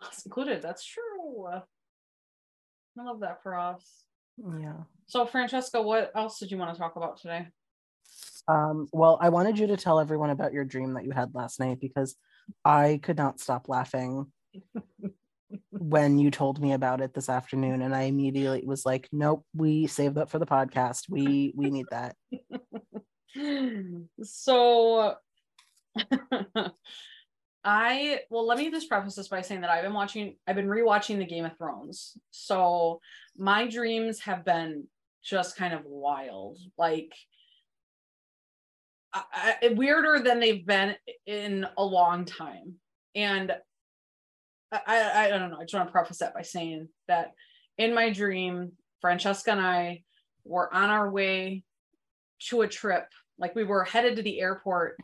us 0.02 0.24
included 0.24 0.62
that's 0.62 0.84
true. 0.84 1.46
I 1.46 1.62
love 3.04 3.20
that 3.20 3.42
for 3.42 3.54
us. 3.56 4.04
Yeah. 4.38 4.84
So 5.06 5.26
francesca 5.26 5.82
what 5.82 6.10
else 6.16 6.38
did 6.38 6.50
you 6.50 6.56
want 6.56 6.74
to 6.74 6.80
talk 6.80 6.96
about 6.96 7.20
today 7.20 7.46
Um, 8.50 8.88
well, 8.92 9.16
I 9.20 9.28
wanted 9.28 9.58
you 9.58 9.68
to 9.68 9.76
tell 9.76 10.00
everyone 10.00 10.30
about 10.30 10.52
your 10.52 10.64
dream 10.64 10.94
that 10.94 11.04
you 11.04 11.12
had 11.12 11.34
last 11.34 11.60
night 11.60 11.78
because 11.80 12.16
I 12.64 12.98
could 13.00 13.16
not 13.16 13.38
stop 13.38 13.68
laughing 13.68 14.26
when 15.70 16.18
you 16.18 16.32
told 16.32 16.60
me 16.60 16.72
about 16.72 17.00
it 17.00 17.14
this 17.14 17.28
afternoon, 17.28 17.80
and 17.82 17.94
I 17.94 18.02
immediately 18.02 18.64
was 18.66 18.84
like, 18.84 19.08
"Nope, 19.12 19.44
we 19.54 19.86
saved 19.86 20.16
that 20.16 20.30
for 20.30 20.40
the 20.40 20.46
podcast. 20.46 21.04
We 21.08 21.52
we 21.54 21.70
need 21.70 21.86
that." 21.92 22.16
so 24.24 25.14
I 27.64 28.20
well, 28.30 28.46
let 28.46 28.58
me 28.58 28.70
just 28.70 28.88
preface 28.88 29.14
this 29.14 29.28
by 29.28 29.42
saying 29.42 29.60
that 29.60 29.70
I've 29.70 29.84
been 29.84 29.94
watching, 29.94 30.36
I've 30.46 30.56
been 30.56 30.66
rewatching 30.66 31.18
the 31.18 31.24
Game 31.24 31.44
of 31.44 31.56
Thrones. 31.56 32.16
So 32.32 33.00
my 33.36 33.68
dreams 33.68 34.18
have 34.20 34.44
been 34.44 34.88
just 35.22 35.56
kind 35.56 35.72
of 35.72 35.82
wild, 35.84 36.58
like 36.76 37.12
I, 39.12 39.54
I, 39.62 39.68
weirder 39.68 40.22
than 40.22 40.40
they've 40.40 40.64
been 40.64 40.94
in 41.26 41.66
a 41.76 41.84
long 41.84 42.24
time. 42.24 42.74
And 43.14 43.52
I, 44.72 44.80
I, 44.86 45.24
I 45.24 45.28
don't 45.28 45.50
know. 45.50 45.58
I 45.58 45.62
just 45.62 45.74
want 45.74 45.88
to 45.88 45.92
preface 45.92 46.18
that 46.18 46.34
by 46.34 46.42
saying 46.42 46.88
that 47.08 47.32
in 47.76 47.94
my 47.94 48.10
dream, 48.10 48.72
Francesca 49.00 49.50
and 49.50 49.60
I 49.60 50.02
were 50.44 50.72
on 50.72 50.90
our 50.90 51.10
way 51.10 51.64
to 52.48 52.62
a 52.62 52.68
trip. 52.68 53.06
Like 53.38 53.54
we 53.54 53.64
were 53.64 53.84
headed 53.84 54.16
to 54.16 54.22
the 54.22 54.40
airport 54.40 54.96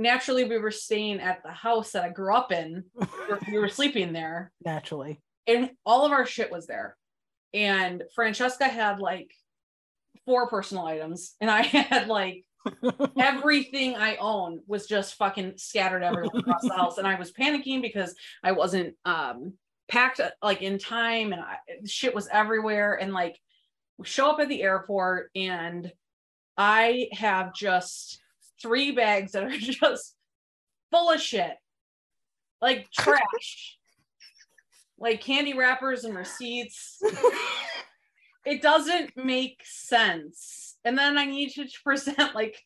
naturally 0.00 0.44
we 0.44 0.58
were 0.58 0.70
staying 0.70 1.20
at 1.20 1.42
the 1.44 1.52
house 1.52 1.92
that 1.92 2.04
I 2.04 2.08
grew 2.08 2.34
up 2.34 2.50
in. 2.50 2.84
we 3.48 3.58
were 3.58 3.68
sleeping 3.68 4.12
there. 4.12 4.50
Naturally. 4.64 5.20
And 5.46 5.70
all 5.84 6.06
of 6.06 6.12
our 6.12 6.26
shit 6.26 6.50
was 6.50 6.66
there. 6.66 6.96
And 7.52 8.02
Francesca 8.14 8.64
had 8.64 8.98
like 8.98 9.30
four 10.24 10.48
personal 10.48 10.86
items, 10.86 11.34
and 11.40 11.50
I 11.50 11.62
had 11.62 12.08
like 12.08 12.44
everything 13.18 13.96
I 13.96 14.16
own 14.16 14.60
was 14.66 14.86
just 14.86 15.14
fucking 15.14 15.54
scattered 15.56 16.02
everywhere 16.02 16.40
across 16.40 16.62
the 16.62 16.74
house. 16.74 16.98
And 16.98 17.06
I 17.06 17.18
was 17.18 17.32
panicking 17.32 17.82
because 17.82 18.14
I 18.42 18.52
wasn't 18.52 18.96
um 19.04 19.54
packed 19.88 20.20
like 20.42 20.62
in 20.62 20.78
time 20.78 21.32
and 21.32 21.42
I, 21.42 21.56
shit 21.86 22.14
was 22.14 22.28
everywhere. 22.32 22.94
And 22.94 23.12
like 23.12 23.38
we 23.98 24.06
show 24.06 24.30
up 24.30 24.40
at 24.40 24.48
the 24.48 24.62
airport 24.62 25.30
and 25.34 25.90
I 26.56 27.08
have 27.12 27.54
just 27.54 28.20
three 28.60 28.92
bags 28.92 29.32
that 29.32 29.44
are 29.44 29.50
just 29.58 30.14
full 30.90 31.10
of 31.10 31.20
shit, 31.20 31.56
like 32.60 32.90
trash, 32.90 33.78
like 34.98 35.20
candy 35.20 35.56
wrappers 35.56 36.04
and 36.04 36.14
receipts. 36.14 37.02
it 38.44 38.62
doesn't 38.62 39.16
make 39.16 39.62
sense. 39.64 40.49
And 40.84 40.96
then 40.96 41.18
I 41.18 41.24
need 41.24 41.56
you 41.56 41.66
to 41.66 41.72
present 41.84 42.34
like 42.34 42.56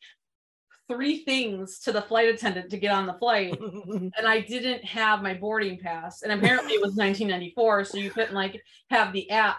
three 0.89 1.25
things 1.25 1.79
to 1.81 1.93
the 1.93 2.03
flight 2.03 2.29
attendant 2.29 2.71
to 2.71 2.77
get 2.77 2.93
on 2.93 3.07
the 3.07 3.15
flight 3.15 3.59
and 3.89 4.13
i 4.27 4.39
didn't 4.39 4.85
have 4.85 5.23
my 5.23 5.33
boarding 5.33 5.79
pass 5.79 6.21
and 6.21 6.31
apparently 6.31 6.75
it 6.75 6.83
was 6.83 6.93
1994 6.95 7.85
so 7.87 7.97
you 7.97 8.11
couldn't 8.11 8.35
like 8.35 8.63
have 8.91 9.11
the 9.15 9.31
app 9.31 9.57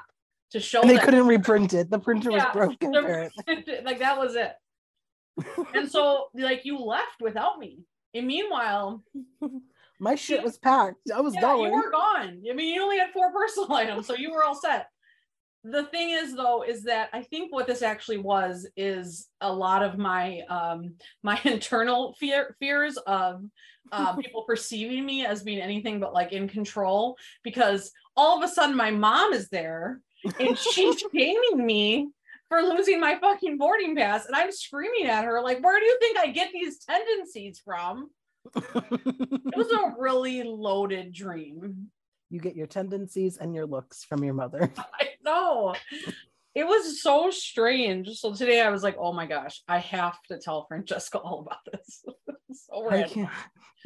to 0.52 0.60
show 0.60 0.82
and 0.82 0.90
they 0.92 1.00
couldn't 1.00 1.26
reprint 1.26 1.74
it 1.74 1.90
the 1.90 1.98
printer 1.98 2.30
yeah, 2.30 2.46
was 2.46 2.54
broken 2.54 2.92
like 3.84 3.98
that 3.98 4.20
was 4.20 4.36
it 4.36 4.54
and 5.74 5.90
so 5.90 6.28
like 6.34 6.66
you 6.66 6.80
left 6.80 7.22
without 7.22 7.60
me. 7.60 7.80
And 8.14 8.28
meanwhile, 8.28 9.04
my 10.00 10.16
shit 10.16 10.44
was 10.44 10.58
packed. 10.58 11.12
I 11.14 11.22
was 11.22 11.34
yeah, 11.36 11.42
going. 11.42 11.72
You 11.72 11.78
were 11.78 11.92
gone. 11.92 12.42
I 12.50 12.54
mean, 12.54 12.74
you 12.74 12.82
only 12.82 12.98
had 12.98 13.12
four 13.12 13.32
personal 13.32 13.74
items, 13.74 14.08
so 14.08 14.16
you 14.16 14.32
were 14.32 14.44
all 14.44 14.56
set. 14.56 14.88
The 15.68 15.86
thing 15.86 16.12
is, 16.12 16.36
though, 16.36 16.62
is 16.62 16.84
that 16.84 17.10
I 17.12 17.24
think 17.24 17.52
what 17.52 17.66
this 17.66 17.82
actually 17.82 18.20
was 18.20 18.68
is 18.78 19.28
a 19.42 19.52
lot 19.52 19.82
of 19.82 19.98
my 19.98 20.42
um, 20.42 20.94
my 21.24 21.42
internal 21.44 22.14
fear 22.20 22.56
fears 22.60 22.98
of 22.98 23.42
uh, 23.92 24.16
people 24.22 24.44
perceiving 24.44 25.04
me 25.04 25.26
as 25.26 25.42
being 25.42 25.60
anything 25.60 26.00
but 26.00 26.14
like 26.14 26.34
in 26.34 26.48
control. 26.48 27.18
Because 27.44 27.92
all 28.16 28.38
of 28.38 28.48
a 28.48 28.54
sudden, 28.54 28.76
my 28.76 28.92
mom 28.92 29.34
is 29.34 29.50
there 29.50 30.02
and 30.40 30.56
she's 30.56 31.04
shaming 31.14 31.66
me 31.66 32.10
for 32.48 32.62
losing 32.62 33.00
my 33.00 33.18
fucking 33.20 33.58
boarding 33.58 33.96
pass. 33.96 34.28
And 34.28 34.36
I'm 34.36 34.52
screaming 34.52 35.08
at 35.08 35.26
her, 35.26 35.42
like, 35.42 35.64
where 35.64 35.80
do 35.80 35.86
you 35.86 35.98
think 36.00 36.20
I 36.20 36.28
get 36.28 36.52
these 36.54 36.78
tendencies 36.86 37.60
from? 37.66 38.12
it 38.56 39.58
was 39.58 39.72
a 39.72 39.96
really 39.98 40.44
loaded 40.44 41.12
dream. 41.12 41.90
You 42.30 42.40
get 42.40 42.56
your 42.56 42.68
tendencies 42.68 43.38
and 43.38 43.54
your 43.54 43.66
looks 43.66 44.04
from 44.04 44.24
your 44.24 44.34
mother. 44.34 44.72
I 44.78 45.10
know. 45.24 45.76
It 46.54 46.66
was 46.66 47.02
so 47.02 47.30
strange. 47.32 48.10
So 48.18 48.34
today 48.34 48.62
I 48.62 48.70
was 48.70 48.82
like, 48.82 48.96
oh 48.98 49.14
my 49.14 49.26
gosh, 49.26 49.62
I 49.68 49.80
have 49.80 50.18
to 50.30 50.38
tell 50.38 50.66
Francesca 50.68 51.20
all 51.20 51.42
about 51.42 51.60
this. 51.72 52.04
so 52.54 53.26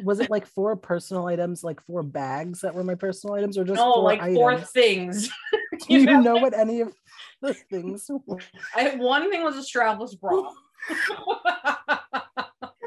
was 0.03 0.19
it 0.19 0.29
like 0.29 0.45
four 0.45 0.75
personal 0.75 1.27
items, 1.27 1.63
like 1.63 1.81
four 1.81 2.03
bags 2.03 2.61
that 2.61 2.73
were 2.73 2.83
my 2.83 2.95
personal 2.95 3.35
items, 3.35 3.57
or 3.57 3.63
just 3.63 3.75
no, 3.75 3.93
four 3.93 4.03
like 4.03 4.21
items? 4.21 4.37
four 4.37 4.59
things? 4.59 5.29
Do 5.87 5.93
you, 5.93 6.05
know? 6.05 6.19
know 6.21 6.35
what 6.37 6.53
any 6.53 6.81
of 6.81 6.93
the 7.41 7.53
things 7.53 8.09
were? 8.25 8.39
I 8.75 8.95
one 8.95 9.29
thing 9.29 9.43
was 9.43 9.57
a 9.57 9.61
strapless 9.61 10.19
bra. 10.19 10.51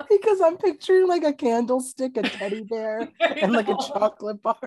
because 0.09 0.40
I'm 0.40 0.56
picturing 0.56 1.09
like 1.09 1.25
a 1.25 1.32
candlestick, 1.32 2.16
a 2.16 2.23
teddy 2.23 2.62
bear, 2.62 3.09
and 3.21 3.52
like 3.52 3.68
a 3.68 3.76
chocolate 3.76 4.42
bar. 4.42 4.59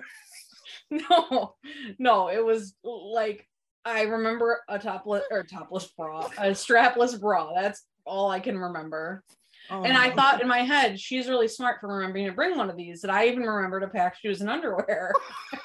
No, 1.10 1.54
no, 1.98 2.28
it 2.28 2.44
was 2.44 2.74
like 2.84 3.46
I 3.84 4.02
remember 4.02 4.60
a 4.68 4.78
topless 4.78 5.24
or 5.30 5.44
topless 5.44 5.86
bra, 5.86 6.26
a 6.38 6.50
strapless 6.50 7.20
bra. 7.20 7.52
That's 7.54 7.84
all 8.04 8.30
I 8.30 8.40
can 8.40 8.58
remember. 8.58 9.22
Oh. 9.70 9.82
And 9.82 9.96
I 9.96 10.10
oh. 10.10 10.14
thought 10.14 10.42
in 10.42 10.48
my 10.48 10.58
head, 10.58 10.98
she's 10.98 11.28
really 11.28 11.48
smart 11.48 11.80
for 11.80 11.88
remembering 11.88 12.26
to 12.26 12.32
bring 12.32 12.56
one 12.56 12.70
of 12.70 12.76
these. 12.76 13.00
That 13.00 13.10
I 13.10 13.26
even 13.26 13.42
remember 13.42 13.80
to 13.80 13.88
pack 13.88 14.16
shoes 14.16 14.40
and 14.40 14.50
underwear. 14.50 15.12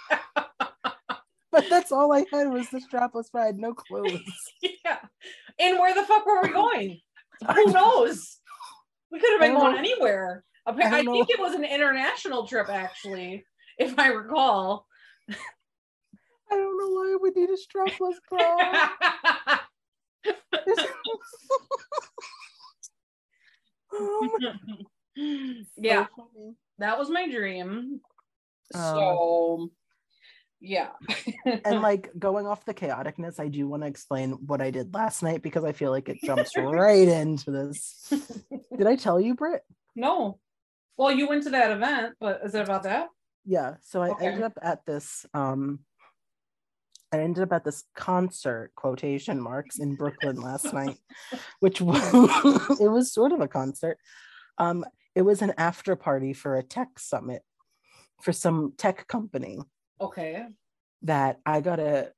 but 0.36 1.66
that's 1.70 1.92
all 1.92 2.14
I 2.14 2.26
had 2.32 2.52
was 2.52 2.70
the 2.70 2.80
strapless 2.80 3.32
bra. 3.32 3.44
I 3.44 3.46
had 3.48 3.58
no 3.58 3.74
clothes. 3.74 4.22
yeah. 4.62 5.00
And 5.60 5.80
where 5.80 5.94
the 5.94 6.04
fuck 6.04 6.26
were 6.26 6.42
we 6.42 6.50
going? 6.50 7.00
Who 7.56 7.66
knows? 7.72 8.38
We 9.12 9.20
could 9.20 9.32
have 9.32 9.42
been 9.42 9.54
going 9.54 9.74
know. 9.74 9.80
anywhere. 9.80 10.44
I, 10.66 10.72
I 10.72 11.04
think 11.04 11.30
it 11.30 11.40
was 11.40 11.54
an 11.54 11.64
international 11.64 12.48
trip, 12.48 12.70
actually, 12.70 13.44
if 13.78 13.98
I 13.98 14.08
recall. 14.08 14.86
I 16.52 16.56
don't 16.56 16.78
know 16.78 16.90
why 16.90 17.18
we 17.22 17.32
need 17.32 17.50
a 17.50 17.58
strapless 17.58 18.16
bra. 18.30 18.90
yeah, 25.78 26.08
that 26.80 26.98
was 26.98 27.10
my 27.10 27.30
dream. 27.30 28.02
So, 28.74 29.60
um, 29.60 29.72
yeah. 30.62 30.90
and 31.46 31.82
like 31.82 32.10
going 32.18 32.48
off 32.48 32.66
the 32.66 32.74
chaoticness, 32.74 33.40
I 33.40 33.48
do 33.48 33.68
want 33.68 33.84
to 33.84 33.88
explain 33.88 34.32
what 34.46 34.62
I 34.62 34.72
did 34.72 34.94
last 34.94 35.24
night 35.24 35.42
because 35.42 35.64
I 35.64 35.72
feel 35.72 35.92
like 35.92 36.10
it 36.10 36.22
jumps 36.24 36.52
right 36.58 37.08
into 37.08 37.52
this. 37.52 38.14
Did 38.78 38.88
I 38.88 38.96
tell 38.96 39.20
you, 39.20 39.36
Britt? 39.36 39.64
No. 39.96 40.40
Well, 40.98 41.12
you 41.12 41.28
went 41.28 41.44
to 41.44 41.50
that 41.52 41.72
event, 41.72 42.16
but 42.20 42.42
is 42.46 42.54
it 42.54 42.62
about 42.62 42.84
that? 42.84 43.08
Yeah. 43.46 43.76
So 43.82 44.02
I 44.02 44.10
okay. 44.12 44.28
ended 44.28 44.44
up 44.44 44.58
at 44.62 44.86
this 44.86 45.26
um 45.34 45.80
I 47.14 47.20
ended 47.20 47.44
up 47.44 47.52
at 47.52 47.66
this 47.66 47.84
concert 47.96 48.72
quotation 48.76 49.40
marks 49.40 49.80
in 49.80 49.96
Brooklyn 49.96 50.38
last 50.38 50.74
night, 50.74 50.98
which 51.60 51.82
was 51.82 52.00
it 52.80 52.90
was 52.90 53.14
sort 53.14 53.34
of 53.34 53.42
a 53.42 53.48
concert. 53.48 53.98
Um, 54.58 54.86
it 55.14 55.24
was 55.24 55.42
an 55.42 55.54
after 55.58 55.96
party 55.98 56.32
for 56.32 56.56
a 56.56 56.64
tech 56.64 56.98
summit 56.98 57.42
for 58.22 58.32
some 58.32 58.74
tech 58.78 59.08
company. 59.08 59.60
Okay. 60.00 60.46
That 61.02 61.40
I 61.46 61.60
got 61.60 61.80
a 61.80 62.12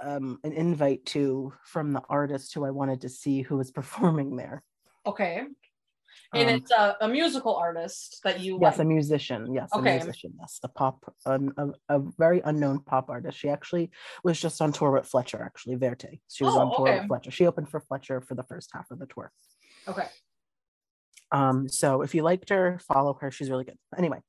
um, 0.00 0.38
an 0.42 0.52
invite 0.52 1.04
to 1.06 1.52
from 1.64 1.92
the 1.92 2.02
artist 2.08 2.54
who 2.54 2.64
I 2.64 2.70
wanted 2.70 3.02
to 3.02 3.08
see 3.08 3.42
who 3.42 3.56
was 3.56 3.70
performing 3.70 4.36
there. 4.36 4.62
Okay. 5.06 5.44
And 6.34 6.50
um, 6.50 6.56
it's 6.56 6.70
a, 6.70 6.96
a, 7.00 7.08
musical 7.08 7.56
artist 7.56 8.20
that 8.22 8.40
you 8.40 8.58
yes, 8.60 8.76
like. 8.76 8.84
a 8.84 8.88
musician. 8.88 9.54
Yes, 9.54 9.70
okay. 9.74 9.96
a 9.96 10.04
musician. 10.04 10.34
Yes, 10.38 10.60
a 10.62 10.68
pop, 10.68 11.14
um, 11.24 11.54
a, 11.56 11.96
a 11.96 12.02
very 12.18 12.42
unknown 12.44 12.80
pop 12.80 13.08
artist. 13.08 13.38
She 13.38 13.48
actually 13.48 13.90
was 14.22 14.38
just 14.38 14.60
on 14.60 14.72
tour 14.72 14.90
with 14.90 15.06
Fletcher. 15.06 15.42
Actually, 15.42 15.76
Verte. 15.76 16.20
She 16.30 16.44
was 16.44 16.54
oh, 16.54 16.60
on 16.60 16.76
tour 16.76 16.88
okay. 16.88 16.98
with 16.98 17.08
Fletcher. 17.08 17.30
She 17.30 17.46
opened 17.46 17.70
for 17.70 17.80
Fletcher 17.80 18.20
for 18.20 18.34
the 18.34 18.42
first 18.42 18.68
half 18.74 18.90
of 18.90 18.98
the 18.98 19.06
tour. 19.06 19.32
Okay. 19.88 20.06
Um. 21.32 21.66
So 21.66 22.02
if 22.02 22.14
you 22.14 22.22
liked 22.22 22.50
her, 22.50 22.78
follow 22.86 23.16
her. 23.22 23.30
She's 23.30 23.48
really 23.48 23.64
good. 23.64 23.78
Anyway, 23.96 24.20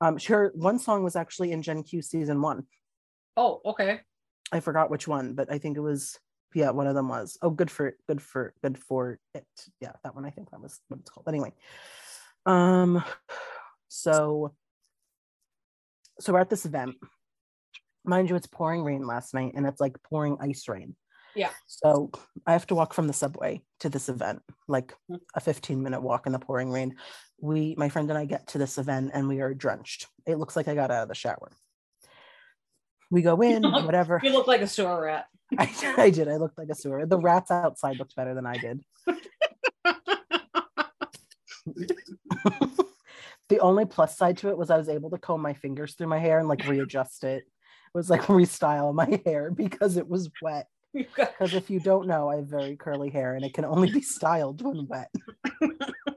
um, 0.00 0.18
her 0.28 0.52
one 0.54 0.78
song 0.78 1.02
was 1.02 1.16
actually 1.16 1.50
in 1.50 1.62
Gen 1.62 1.82
Q 1.82 2.02
season 2.02 2.40
one. 2.40 2.64
Oh, 3.36 3.60
okay. 3.64 4.00
I 4.52 4.60
forgot 4.60 4.90
which 4.90 5.08
one, 5.08 5.34
but 5.34 5.50
I 5.50 5.58
think 5.58 5.76
it 5.76 5.80
was 5.80 6.18
yeah, 6.54 6.70
one 6.70 6.86
of 6.86 6.94
them 6.94 7.08
was. 7.08 7.38
Oh, 7.42 7.50
good 7.50 7.70
for 7.70 7.94
good 8.08 8.22
for 8.22 8.54
good 8.62 8.78
for 8.78 9.18
it. 9.34 9.46
Yeah, 9.80 9.92
that 10.04 10.14
one 10.14 10.24
I 10.24 10.30
think 10.30 10.50
that 10.50 10.60
was 10.60 10.80
what 10.88 11.00
it's 11.00 11.10
called. 11.10 11.28
Anyway. 11.28 11.52
Um 12.46 13.04
so 13.88 14.54
so 16.20 16.32
we're 16.32 16.40
at 16.40 16.50
this 16.50 16.66
event. 16.66 16.96
Mind 18.04 18.30
you, 18.30 18.36
it's 18.36 18.46
pouring 18.46 18.82
rain 18.82 19.06
last 19.06 19.34
night 19.34 19.52
and 19.54 19.66
it's 19.66 19.80
like 19.80 19.96
pouring 20.02 20.36
ice 20.40 20.68
rain. 20.68 20.96
Yeah. 21.34 21.50
So 21.66 22.10
I 22.46 22.52
have 22.52 22.66
to 22.68 22.74
walk 22.74 22.94
from 22.94 23.06
the 23.06 23.12
subway 23.12 23.62
to 23.80 23.88
this 23.88 24.08
event, 24.08 24.42
like 24.68 24.92
mm-hmm. 25.10 25.16
a 25.34 25.40
15 25.40 25.82
minute 25.82 26.02
walk 26.02 26.26
in 26.26 26.32
the 26.32 26.38
pouring 26.38 26.70
rain. 26.70 26.96
We, 27.40 27.74
my 27.78 27.88
friend 27.88 28.08
and 28.10 28.18
I 28.18 28.24
get 28.24 28.48
to 28.48 28.58
this 28.58 28.78
event 28.78 29.12
and 29.14 29.28
we 29.28 29.40
are 29.40 29.54
drenched. 29.54 30.06
It 30.26 30.38
looks 30.38 30.56
like 30.56 30.68
I 30.68 30.74
got 30.74 30.90
out 30.90 31.04
of 31.04 31.08
the 31.08 31.14
shower. 31.14 31.52
We 33.10 33.22
go 33.22 33.40
in, 33.40 33.62
whatever. 33.84 34.20
You 34.22 34.32
look 34.32 34.46
like 34.46 34.60
a 34.60 34.68
sewer 34.68 35.02
rat. 35.02 35.26
I, 35.58 35.94
I 35.98 36.10
did. 36.10 36.28
I 36.28 36.36
looked 36.36 36.58
like 36.58 36.68
a 36.70 36.74
sewer. 36.74 37.06
The 37.06 37.18
rats 37.18 37.50
outside 37.50 37.98
looked 37.98 38.16
better 38.16 38.34
than 38.34 38.46
I 38.46 38.56
did. 38.56 38.80
The 43.52 43.60
only 43.60 43.84
plus 43.84 44.16
side 44.16 44.38
to 44.38 44.48
it 44.48 44.56
was 44.56 44.70
I 44.70 44.78
was 44.78 44.88
able 44.88 45.10
to 45.10 45.18
comb 45.18 45.42
my 45.42 45.52
fingers 45.52 45.92
through 45.94 46.06
my 46.06 46.18
hair 46.18 46.38
and 46.38 46.48
like 46.48 46.66
readjust 46.66 47.22
it. 47.22 47.42
It 47.42 47.44
was 47.92 48.08
like 48.08 48.22
restyle 48.22 48.94
my 48.94 49.20
hair 49.26 49.50
because 49.50 49.98
it 49.98 50.08
was 50.08 50.30
wet. 50.40 50.68
Because 50.94 51.52
if 51.52 51.68
you 51.68 51.78
don't 51.78 52.06
know, 52.06 52.30
I 52.30 52.36
have 52.36 52.46
very 52.46 52.76
curly 52.76 53.10
hair 53.10 53.34
and 53.34 53.44
it 53.44 53.52
can 53.52 53.66
only 53.66 53.92
be 53.92 54.00
styled 54.00 54.62
when 54.62 54.86
wet. 54.86 55.10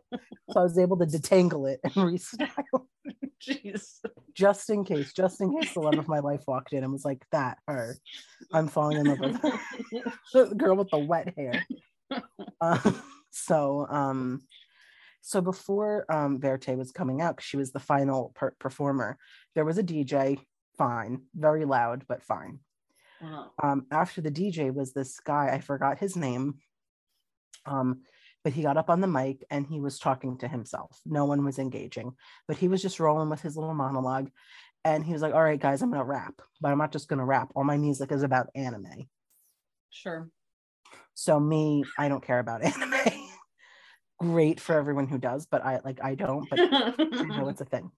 so 0.56 0.62
I 0.62 0.64
was 0.64 0.80
able 0.80 0.96
to 0.98 1.06
detangle 1.06 1.70
it 1.70 1.82
and 1.84 1.94
restyle. 1.96 2.86
Jeez. 3.46 4.00
Just 4.34 4.70
in 4.70 4.86
case, 4.86 5.12
just 5.12 5.42
in 5.42 5.60
case 5.60 5.74
the 5.74 5.82
love 5.82 5.98
of 5.98 6.08
my 6.08 6.20
life 6.20 6.44
walked 6.48 6.72
in 6.72 6.84
and 6.84 6.94
was 6.94 7.04
like, 7.04 7.26
that, 7.32 7.58
her. 7.68 7.98
I'm 8.54 8.70
falling 8.70 8.98
in 8.98 9.06
love 9.06 9.20
with 9.20 9.42
her. 9.42 9.60
the 10.34 10.56
girl 10.56 10.78
with 10.78 10.90
the 10.92 10.98
wet 10.98 11.34
hair. 11.38 11.66
Uh, 12.62 12.92
so 13.32 13.86
um 13.90 14.44
so 15.20 15.42
before 15.42 16.06
um 16.10 16.40
Verte 16.40 16.78
was 16.78 16.92
coming 16.92 17.22
out, 17.22 17.42
she 17.42 17.58
was 17.58 17.72
the 17.72 17.80
final 17.80 18.32
per- 18.34 18.56
performer, 18.58 19.18
there 19.56 19.66
was 19.66 19.78
a 19.78 19.84
DJ, 19.84 20.40
fine, 20.78 21.24
very 21.36 21.66
loud, 21.66 22.06
but 22.08 22.24
fine. 22.24 22.60
Uh-huh. 23.22 23.46
Um, 23.62 23.88
after 23.92 24.22
the 24.22 24.32
DJ 24.32 24.74
was 24.74 24.94
this 24.94 25.20
guy, 25.20 25.50
I 25.52 25.60
forgot 25.60 26.00
his 26.00 26.16
name. 26.16 26.56
Um, 27.66 28.04
but 28.46 28.54
he 28.54 28.62
got 28.62 28.78
up 28.78 28.92
on 28.92 29.02
the 29.02 29.08
mic 29.08 29.44
and 29.50 29.66
he 29.66 29.80
was 29.80 29.98
talking 29.98 30.38
to 30.38 30.48
himself. 30.48 31.02
No 31.04 31.26
one 31.26 31.44
was 31.44 31.58
engaging, 31.58 32.14
but 32.48 32.56
he 32.56 32.68
was 32.68 32.80
just 32.80 33.00
rolling 33.00 33.28
with 33.28 33.42
his 33.42 33.58
little 33.58 33.74
monologue. 33.74 34.30
And 34.84 35.04
he 35.04 35.14
was 35.14 35.24
like, 35.24 35.34
All 35.34 35.44
right, 35.44 35.60
guys, 35.60 35.82
I'm 35.82 35.90
gonna 35.90 36.04
rap, 36.04 36.44
but 36.62 36.72
I'm 36.72 36.78
not 36.78 36.92
just 36.92 37.08
gonna 37.08 37.26
rap. 37.26 37.50
All 37.56 37.64
my 37.64 37.78
music 37.78 38.12
is 38.12 38.22
about 38.22 38.52
anime. 38.54 39.10
Sure. 39.90 40.30
So 41.16 41.40
me, 41.40 41.86
I 41.98 42.08
don't 42.08 42.24
care 42.24 42.38
about 42.38 42.64
anime. 42.64 43.20
Great 44.20 44.60
for 44.60 44.78
everyone 44.78 45.08
who 45.08 45.18
does, 45.18 45.48
but 45.48 45.66
I 45.66 45.80
like 45.84 46.00
I 46.04 46.14
don't, 46.14 46.48
but 46.48 46.60
I 46.60 47.24
know 47.24 47.50
it's 47.50 47.62
a 47.62 47.66
thing. 47.66 47.90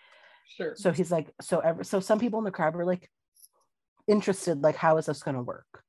sure. 0.56 0.76
So 0.76 0.92
he's 0.92 1.12
like, 1.12 1.30
so 1.42 1.58
ever 1.58 1.84
so 1.84 2.00
some 2.00 2.18
people 2.18 2.38
in 2.38 2.46
the 2.46 2.50
crowd 2.50 2.74
were 2.74 2.86
like 2.86 3.10
interested, 4.08 4.62
like, 4.62 4.76
how 4.76 4.96
is 4.96 5.04
this 5.04 5.22
gonna 5.22 5.42
work? 5.42 5.84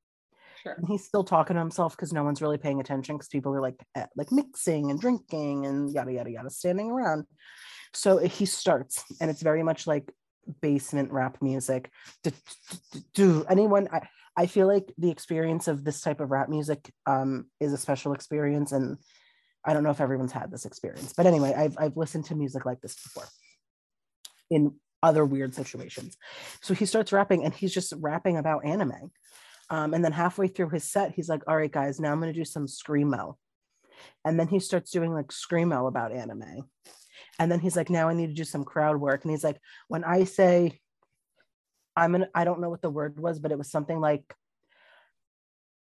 Sure. 0.61 0.73
And 0.73 0.87
he's 0.87 1.03
still 1.03 1.23
talking 1.23 1.55
to 1.55 1.59
himself 1.59 1.95
because 1.95 2.13
no 2.13 2.23
one's 2.23 2.41
really 2.41 2.57
paying 2.57 2.79
attention 2.79 3.15
because 3.15 3.29
people 3.29 3.53
are 3.53 3.61
like 3.61 3.81
at, 3.95 4.09
like 4.15 4.31
mixing 4.31 4.91
and 4.91 4.99
drinking 4.99 5.65
and 5.65 5.91
yada 5.91 6.13
yada 6.13 6.29
yada 6.29 6.49
standing 6.49 6.91
around. 6.91 7.25
So 7.93 8.19
he 8.19 8.45
starts, 8.45 9.03
and 9.19 9.29
it's 9.29 9.41
very 9.41 9.63
much 9.63 9.87
like 9.87 10.11
basement 10.61 11.11
rap 11.11 11.37
music. 11.41 11.89
Do. 13.13 13.45
anyone? 13.49 13.89
I, 13.91 14.07
I 14.37 14.45
feel 14.45 14.67
like 14.67 14.93
the 14.97 15.09
experience 15.09 15.67
of 15.67 15.83
this 15.83 16.01
type 16.01 16.19
of 16.21 16.31
rap 16.31 16.47
music 16.47 16.91
um, 17.05 17.47
is 17.59 17.73
a 17.73 17.77
special 17.77 18.13
experience, 18.13 18.71
and 18.71 18.97
I 19.65 19.73
don't 19.73 19.83
know 19.83 19.89
if 19.89 20.01
everyone's 20.01 20.31
had 20.31 20.51
this 20.51 20.65
experience, 20.65 21.13
but 21.13 21.25
anyway, 21.25 21.53
I've 21.55 21.75
I've 21.77 21.97
listened 21.97 22.25
to 22.25 22.35
music 22.35 22.65
like 22.65 22.81
this 22.81 22.95
before 22.95 23.27
in 24.49 24.73
other 25.03 25.25
weird 25.25 25.55
situations. 25.55 26.17
So 26.61 26.73
he 26.73 26.85
starts 26.85 27.11
rapping, 27.11 27.43
and 27.43 27.53
he's 27.53 27.73
just 27.73 27.93
rapping 27.97 28.37
about 28.37 28.65
anime. 28.65 29.11
Um, 29.71 29.93
and 29.93 30.05
then 30.05 30.11
halfway 30.11 30.47
through 30.47 30.69
his 30.69 30.83
set, 30.83 31.13
he's 31.13 31.29
like, 31.29 31.41
"All 31.47 31.55
right, 31.55 31.71
guys, 31.71 31.99
now 31.99 32.11
I'm 32.11 32.19
going 32.19 32.31
to 32.31 32.39
do 32.39 32.45
some 32.45 32.67
screamo." 32.67 33.35
And 34.25 34.39
then 34.39 34.47
he 34.47 34.59
starts 34.59 34.91
doing 34.91 35.13
like 35.13 35.27
screamo 35.27 35.87
about 35.87 36.11
anime. 36.11 36.69
And 37.39 37.51
then 37.51 37.59
he's 37.59 37.75
like, 37.75 37.89
"Now 37.89 38.09
I 38.09 38.13
need 38.13 38.27
to 38.27 38.33
do 38.33 38.43
some 38.43 38.65
crowd 38.65 38.97
work." 38.97 39.23
And 39.23 39.31
he's 39.31 39.43
like, 39.43 39.59
"When 39.87 40.03
I 40.03 40.25
say 40.25 40.79
I'm 41.95 42.15
an 42.15 42.27
I 42.33 42.43
don't 42.43 42.61
know 42.61 42.69
what 42.69 42.81
the 42.81 42.89
word 42.89 43.19
was, 43.19 43.39
but 43.39 43.51
it 43.51 43.57
was 43.57 43.71
something 43.71 43.99
like 43.99 44.35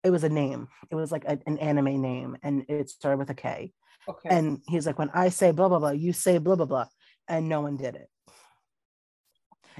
it 0.03 0.11
was 0.11 0.25
a 0.25 0.29
name. 0.29 0.69
It 0.91 0.95
was 0.95 1.13
like 1.13 1.25
a- 1.25 1.41
an 1.47 1.59
anime 1.59 2.01
name, 2.01 2.37
and 2.43 2.65
it 2.69 2.89
started 2.89 3.19
with 3.19 3.31
a 3.31 3.35
K. 3.35 3.73
Okay. 4.09 4.29
And 4.31 4.63
he's 4.67 4.87
like, 4.87 4.99
when 4.99 5.11
I 5.11 5.29
say 5.29 5.51
blah 5.51 5.69
blah 5.69 5.79
blah, 5.79 5.91
you 5.91 6.13
say 6.13 6.39
blah 6.39 6.57
blah 6.57 6.67
blah, 6.67 6.87
and 7.29 7.49
no 7.49 7.61
one 7.61 7.77
did 7.77 7.97
it. 7.97 8.09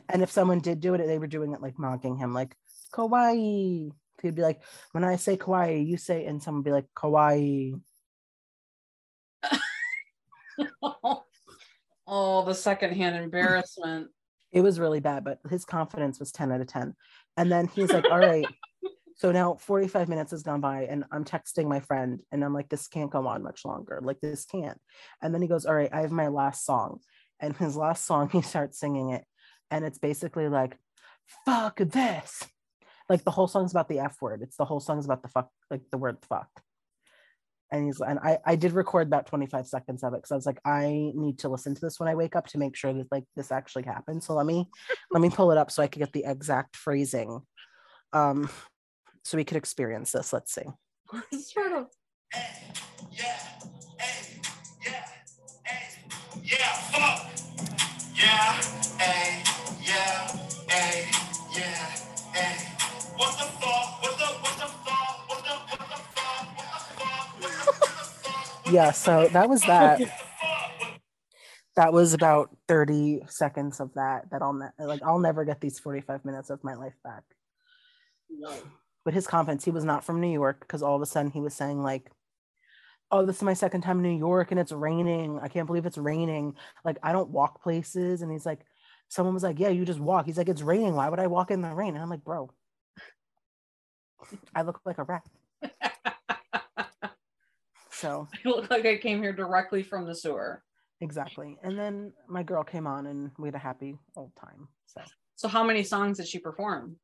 And 0.09 0.23
if 0.23 0.31
someone 0.31 0.61
did 0.61 0.81
do 0.81 0.95
it, 0.95 1.07
they 1.07 1.19
were 1.19 1.27
doing 1.27 1.53
it 1.53 1.63
like 1.63 1.79
mocking 1.79 2.17
him, 2.17 2.35
like 2.35 2.55
kawaii. 2.91 3.93
He'd 4.23 4.35
be 4.35 4.43
like, 4.43 4.63
when 4.93 5.05
I 5.05 5.17
say 5.17 5.37
kawaii, 5.37 5.87
you 5.87 5.97
say, 5.97 6.27
and 6.27 6.43
someone 6.43 6.63
would 6.63 6.65
be 6.65 6.73
like 6.73 6.87
kawaii. 6.95 7.81
oh, 12.07 12.45
the 12.45 12.55
secondhand 12.55 13.17
embarrassment. 13.17 14.09
It 14.53 14.63
was 14.63 14.81
really 14.81 14.99
bad, 14.99 15.23
but 15.23 15.39
his 15.49 15.65
confidence 15.65 16.19
was 16.19 16.33
10 16.33 16.51
out 16.51 16.61
of 16.61 16.67
10. 16.67 16.97
And 17.37 17.53
then 17.53 17.69
he's 17.69 17.93
like, 17.93 18.07
all 18.11 18.19
right. 18.19 18.45
So 19.15 19.31
now 19.33 19.57
45 19.57 20.09
minutes 20.09 20.31
has 20.31 20.43
gone 20.43 20.63
by, 20.63 20.85
and 20.85 21.05
I'm 21.13 21.27
texting 21.27 21.69
my 21.69 21.81
friend, 21.81 22.21
and 22.33 22.43
I'm 22.43 22.55
like, 22.55 22.71
this 22.71 22.89
can't 22.89 23.11
go 23.11 23.27
on 23.27 23.43
much 23.43 23.67
longer. 23.67 24.01
Like, 24.03 24.19
this 24.21 24.47
can't. 24.47 24.81
And 25.21 25.35
then 25.35 25.43
he 25.43 25.47
goes, 25.47 25.67
all 25.67 25.75
right, 25.75 25.91
I 25.93 26.01
have 26.01 26.11
my 26.11 26.29
last 26.29 26.65
song. 26.65 27.01
And 27.39 27.55
his 27.55 27.77
last 27.77 28.07
song, 28.07 28.31
he 28.31 28.41
starts 28.41 28.79
singing 28.81 29.11
it. 29.11 29.27
And 29.71 29.85
it's 29.85 29.99
basically 29.99 30.49
like, 30.49 30.79
fuck 31.45 31.77
this. 31.77 32.43
Like, 33.11 33.25
the 33.25 33.31
whole 33.31 33.49
song's 33.49 33.73
about 33.73 33.89
the 33.89 33.99
F 33.99 34.17
word. 34.23 34.41
It's 34.41 34.57
the 34.57 34.65
whole 34.65 34.81
song's 34.81 35.05
about 35.05 35.23
the 35.23 35.29
fuck, 35.29 35.51
like 35.71 35.83
the 35.91 35.99
word 35.99 36.17
fuck. 36.29 36.49
And 37.73 37.85
he's, 37.85 38.01
and 38.01 38.19
I, 38.19 38.39
I 38.45 38.57
did 38.57 38.73
record 38.73 39.07
about 39.07 39.27
25 39.27 39.67
seconds 39.67 40.03
of 40.03 40.15
it 40.15 40.19
because 40.19 40.33
I 40.33 40.37
was 40.37 40.47
like, 40.47 40.61
I 40.65 41.13
need 41.15 41.39
to 41.41 41.49
listen 41.49 41.75
to 41.75 41.81
this 41.81 42.01
when 42.01 42.09
I 42.09 42.15
wake 42.15 42.35
up 42.35 42.47
to 42.49 42.59
make 42.59 42.75
sure 42.75 42.93
that 42.93 43.13
like 43.13 43.25
this 43.37 43.53
actually 43.53 43.85
happened. 43.85 44.25
So 44.25 44.35
let 44.35 44.47
me, 44.47 44.69
let 45.11 45.21
me 45.21 45.31
pull 45.31 45.53
it 45.53 45.59
up 45.59 45.71
so 45.71 45.83
I 45.83 45.87
can 45.87 46.01
get 46.01 46.13
the 46.13 46.25
exact 46.27 46.75
phrasing. 46.75 47.43
Um, 48.13 48.49
so 49.25 49.37
we 49.37 49.45
could 49.45 49.57
experience 49.57 50.13
this. 50.13 50.33
Let's 50.33 50.53
see. 50.53 50.63
sort 51.39 51.73
of. 51.73 51.87
Yeah, 53.13 53.35
hey, 53.99 54.41
yeah, 54.85 55.07
hey, 55.65 55.89
yeah, 56.43 56.73
fuck. 56.93 57.31
Yeah, 58.15 58.53
hey, 58.99 59.43
yeah, 59.83 60.29
hey, 60.69 61.11
yeah, 61.57 61.87
hey. 62.33 62.70
Yeah. 68.71 68.93
So 68.93 69.29
that 69.29 69.49
was 69.49 69.63
that. 69.63 70.01
That 71.77 71.93
was 71.93 72.15
about 72.15 72.57
30 72.69 73.23
seconds 73.27 73.81
of 73.81 73.93
that. 73.95 74.31
That 74.31 74.43
I'll 74.43 74.53
ne- 74.53 74.71
like. 74.79 75.03
I'll 75.03 75.19
never 75.19 75.45
get 75.45 75.61
these 75.61 75.79
45 75.79 76.25
minutes 76.25 76.51
of 76.51 76.63
my 76.63 76.75
life 76.75 76.95
back. 77.03 77.23
But 79.05 79.15
his 79.15 79.27
confidence, 79.27 79.65
he 79.65 79.71
was 79.71 79.85
not 79.85 80.05
from 80.05 80.21
New 80.21 80.33
York 80.33 80.61
because 80.61 80.83
all 80.83 80.95
of 80.95 81.03
a 81.03 81.07
sudden 81.07 81.33
he 81.33 81.41
was 81.41 81.55
saying 81.55 81.83
like, 81.83 82.11
"Oh, 83.11 83.27
this 83.27 83.37
is 83.37 83.43
my 83.43 83.55
second 83.55 83.81
time 83.81 83.99
in 83.99 84.03
New 84.05 84.19
York 84.19 84.51
and 84.51 84.61
it's 84.61 84.73
raining. 84.73 85.41
I 85.43 85.49
can't 85.49 85.67
believe 85.67 85.87
it's 85.87 85.99
raining. 85.99 86.55
Like 86.85 86.99
I 87.03 87.13
don't 87.13 87.31
walk 87.31 87.63
places." 87.63 88.23
And 88.23 88.31
he's 88.31 88.47
like, 88.47 88.61
someone 89.09 89.35
was 89.35 89.43
like, 89.43 89.59
"Yeah, 89.59 89.71
you 89.71 89.85
just 89.85 90.01
walk." 90.01 90.27
He's 90.27 90.39
like, 90.39 90.49
"It's 90.49 90.63
raining. 90.63 90.95
Why 90.95 91.09
would 91.09 91.19
I 91.19 91.27
walk 91.27 91.51
in 91.51 91.63
the 91.63 91.75
rain?" 91.75 91.95
And 91.95 92.03
I'm 92.03 92.11
like, 92.11 92.25
"Bro, 92.25 92.51
I 94.55 94.63
look 94.63 94.81
like 94.85 94.99
a 94.99 95.05
rat." 95.05 95.23
So 97.91 98.29
I 98.45 98.49
look 98.49 98.71
like 98.71 98.87
I 98.87 98.97
came 98.97 99.23
here 99.23 99.33
directly 99.33 99.83
from 99.83 100.07
the 100.07 100.15
sewer. 100.15 100.63
exactly. 101.01 101.57
And 101.63 101.79
then 101.79 102.13
my 102.29 102.43
girl 102.43 102.63
came 102.65 102.87
on 102.87 103.07
and 103.07 103.31
we 103.39 103.49
had 103.49 103.55
a 103.55 103.59
happy 103.59 103.99
old 104.17 104.33
time. 104.41 104.69
So 104.87 105.03
So 105.37 105.49
how 105.49 105.65
many 105.65 105.83
songs 105.83 106.17
did 106.19 106.27
she 106.29 106.39
perform? 106.39 106.97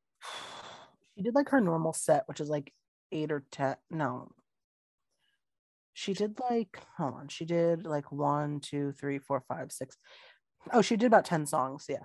she 1.17 1.23
did 1.23 1.35
like 1.35 1.49
her 1.51 1.61
normal 1.61 1.93
set, 1.93 2.25
which 2.27 2.41
is 2.41 2.49
like 2.49 2.73
eight 3.13 3.31
or 3.33 3.45
ten. 3.51 3.77
No. 3.91 4.31
She 5.93 6.13
did 6.13 6.39
like, 6.51 6.79
hold 6.99 7.15
on, 7.15 7.29
she 7.29 7.47
did 7.47 7.87
like 7.87 8.13
one, 8.13 8.61
two, 8.61 8.93
three, 8.93 9.19
four, 9.19 9.43
five, 9.49 9.73
six. 9.73 9.97
Oh, 10.73 10.83
she 10.83 10.97
did 10.97 11.07
about 11.07 11.25
10 11.25 11.47
songs. 11.47 11.87
Yeah. 11.89 12.03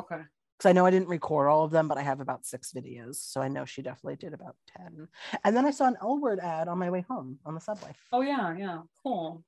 Okay. 0.00 0.22
Because 0.56 0.68
I 0.68 0.72
know 0.72 0.86
I 0.86 0.90
didn't 0.90 1.08
record 1.08 1.48
all 1.48 1.64
of 1.64 1.70
them, 1.72 1.88
but 1.88 1.98
I 1.98 2.02
have 2.02 2.20
about 2.20 2.46
six 2.46 2.72
videos. 2.72 3.16
So 3.16 3.40
I 3.40 3.48
know 3.48 3.64
she 3.64 3.82
definitely 3.82 4.16
did 4.16 4.34
about 4.34 4.56
10. 4.78 5.08
And 5.44 5.56
then 5.56 5.66
I 5.66 5.70
saw 5.72 5.86
an 5.88 5.96
L 6.00 6.20
word 6.20 6.38
ad 6.38 6.68
on 6.68 6.78
my 6.78 6.90
way 6.90 7.04
home 7.08 7.38
on 7.44 7.54
the 7.54 7.60
subway. 7.60 7.90
Oh 8.12 8.20
yeah, 8.20 8.54
yeah. 8.56 8.82
Cool. 9.02 9.42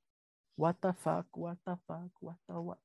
What 0.56 0.76
the 0.80 0.92
fuck? 0.94 1.26
What 1.34 1.58
the 1.64 1.78
fuck? 1.86 2.10
What 2.20 2.36
the 2.48 2.60
what? 2.60 2.78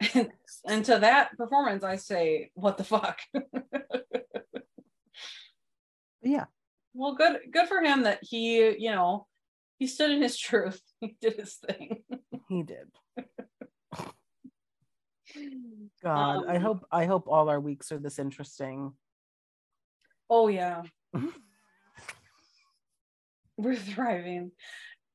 and 0.66 0.84
to 0.84 0.98
that 0.98 1.36
performance, 1.36 1.82
I 1.84 1.96
say, 1.96 2.50
what 2.54 2.78
the 2.78 2.84
fuck? 2.84 3.18
Yeah. 6.22 6.46
well, 6.92 7.14
good 7.14 7.38
good 7.52 7.68
for 7.68 7.80
him 7.80 8.02
that 8.02 8.18
he, 8.22 8.56
you 8.78 8.90
know, 8.90 9.28
he 9.78 9.86
stood 9.86 10.10
in 10.10 10.22
his 10.22 10.36
truth. 10.48 10.80
He 11.00 11.16
did 11.20 11.34
his 11.34 11.54
thing. 11.54 12.02
He 12.48 12.64
did. 12.64 12.88
God, 16.02 16.44
I 16.46 16.56
Um, 16.56 16.62
hope 16.62 16.86
I 16.92 17.06
hope 17.06 17.26
all 17.28 17.48
our 17.48 17.60
weeks 17.60 17.90
are 17.92 17.98
this 17.98 18.18
interesting. 18.18 18.92
Oh 20.28 20.48
yeah. 20.48 20.82
We're 23.56 23.76
thriving. 23.76 24.52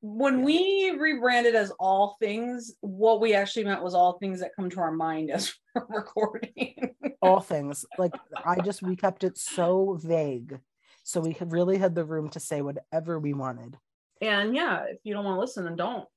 When 0.01 0.39
Yeah. 0.39 0.45
we 0.45 0.97
rebranded 0.99 1.53
as 1.53 1.71
all 1.79 2.17
things, 2.19 2.73
what 2.81 3.21
we 3.21 3.35
actually 3.35 3.65
meant 3.65 3.83
was 3.83 3.93
all 3.93 4.17
things 4.17 4.39
that 4.39 4.55
come 4.55 4.69
to 4.71 4.79
our 4.79 4.91
mind 4.91 5.29
as 5.29 5.53
we're 5.75 5.85
recording. 5.89 6.95
all 7.21 7.39
things 7.39 7.85
like 7.99 8.13
i 8.45 8.59
just 8.61 8.81
we 8.81 8.95
kept 8.95 9.23
it 9.23 9.37
so 9.37 9.95
vague 10.01 10.59
so 11.03 11.21
we 11.21 11.37
really 11.41 11.77
had 11.77 11.93
the 11.93 12.03
room 12.03 12.27
to 12.29 12.39
say 12.39 12.61
whatever 12.63 13.19
we 13.19 13.31
wanted 13.33 13.77
and 14.21 14.55
yeah, 14.55 14.83
if 14.87 14.97
you 15.03 15.13
don't 15.15 15.25
want 15.25 15.37
to 15.37 15.39
listen, 15.41 15.63
then 15.63 15.75
don't. 15.75 16.07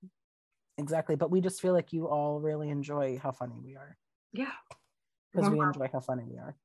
Exactly. 0.79 1.17
But 1.17 1.31
we 1.31 1.41
just 1.41 1.61
feel 1.61 1.73
like 1.73 1.93
you 1.93 2.09
all 2.09 2.41
really 2.41 2.71
enjoy 2.71 3.19
how 3.23 3.33
funny 3.33 3.61
we 3.63 3.77
are 3.77 3.97
Yeah. 4.33 4.53
because 5.33 5.51
we 5.51 5.61
enjoy 5.61 5.89
how 5.93 6.01
funny 6.01 6.25
we 6.29 6.39
are. 6.39 6.57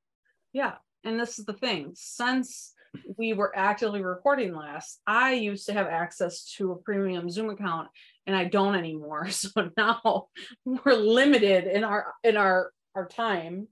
Yeah. 0.53 0.75
And 1.03 1.19
this 1.19 1.39
is 1.39 1.45
the 1.45 1.53
thing. 1.53 1.91
Since 1.95 2.73
we 3.17 3.33
were 3.33 3.55
actively 3.55 4.01
recording 4.01 4.53
last, 4.53 4.99
I 5.05 5.33
used 5.33 5.67
to 5.67 5.73
have 5.73 5.87
access 5.87 6.51
to 6.55 6.71
a 6.71 6.75
premium 6.75 7.29
Zoom 7.29 7.49
account 7.49 7.87
and 8.27 8.35
I 8.35 8.45
don't 8.45 8.75
anymore. 8.75 9.27
So 9.31 9.69
now 9.77 10.27
we're 10.65 10.93
limited 10.95 11.65
in 11.67 11.83
our 11.83 12.13
in 12.23 12.35
our 12.37 12.71
our 12.95 13.07
time 13.07 13.67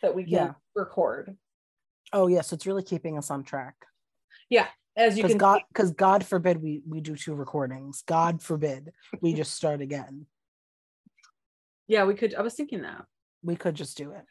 that 0.00 0.14
we 0.14 0.24
can 0.24 0.32
Yeah. 0.32 0.52
record. 0.74 1.36
Oh 2.12 2.26
yes, 2.26 2.52
it's 2.52 2.66
really 2.66 2.82
keeping 2.82 3.16
us 3.18 3.30
on 3.30 3.44
track. 3.44 3.74
As 4.96 5.16
you 5.16 5.24
can 5.24 5.38
God, 5.38 5.62
because 5.68 5.92
God 5.92 6.24
forbid 6.24 6.62
we 6.62 6.82
we 6.86 7.00
do 7.00 7.16
two 7.16 7.34
recordings. 7.34 8.02
God 8.06 8.42
forbid 8.42 8.92
we 9.20 9.32
just 9.42 9.54
start 9.54 9.80
again. 9.80 10.26
yeah, 11.88 12.04
we 12.04 12.14
could 12.14 12.34
I 12.34 12.42
was 12.42 12.54
thinking 12.54 12.82
that. 12.82 13.04
We 13.42 13.56
could 13.56 13.74
just 13.74 13.96
do 13.96 14.10
it. 14.12 14.24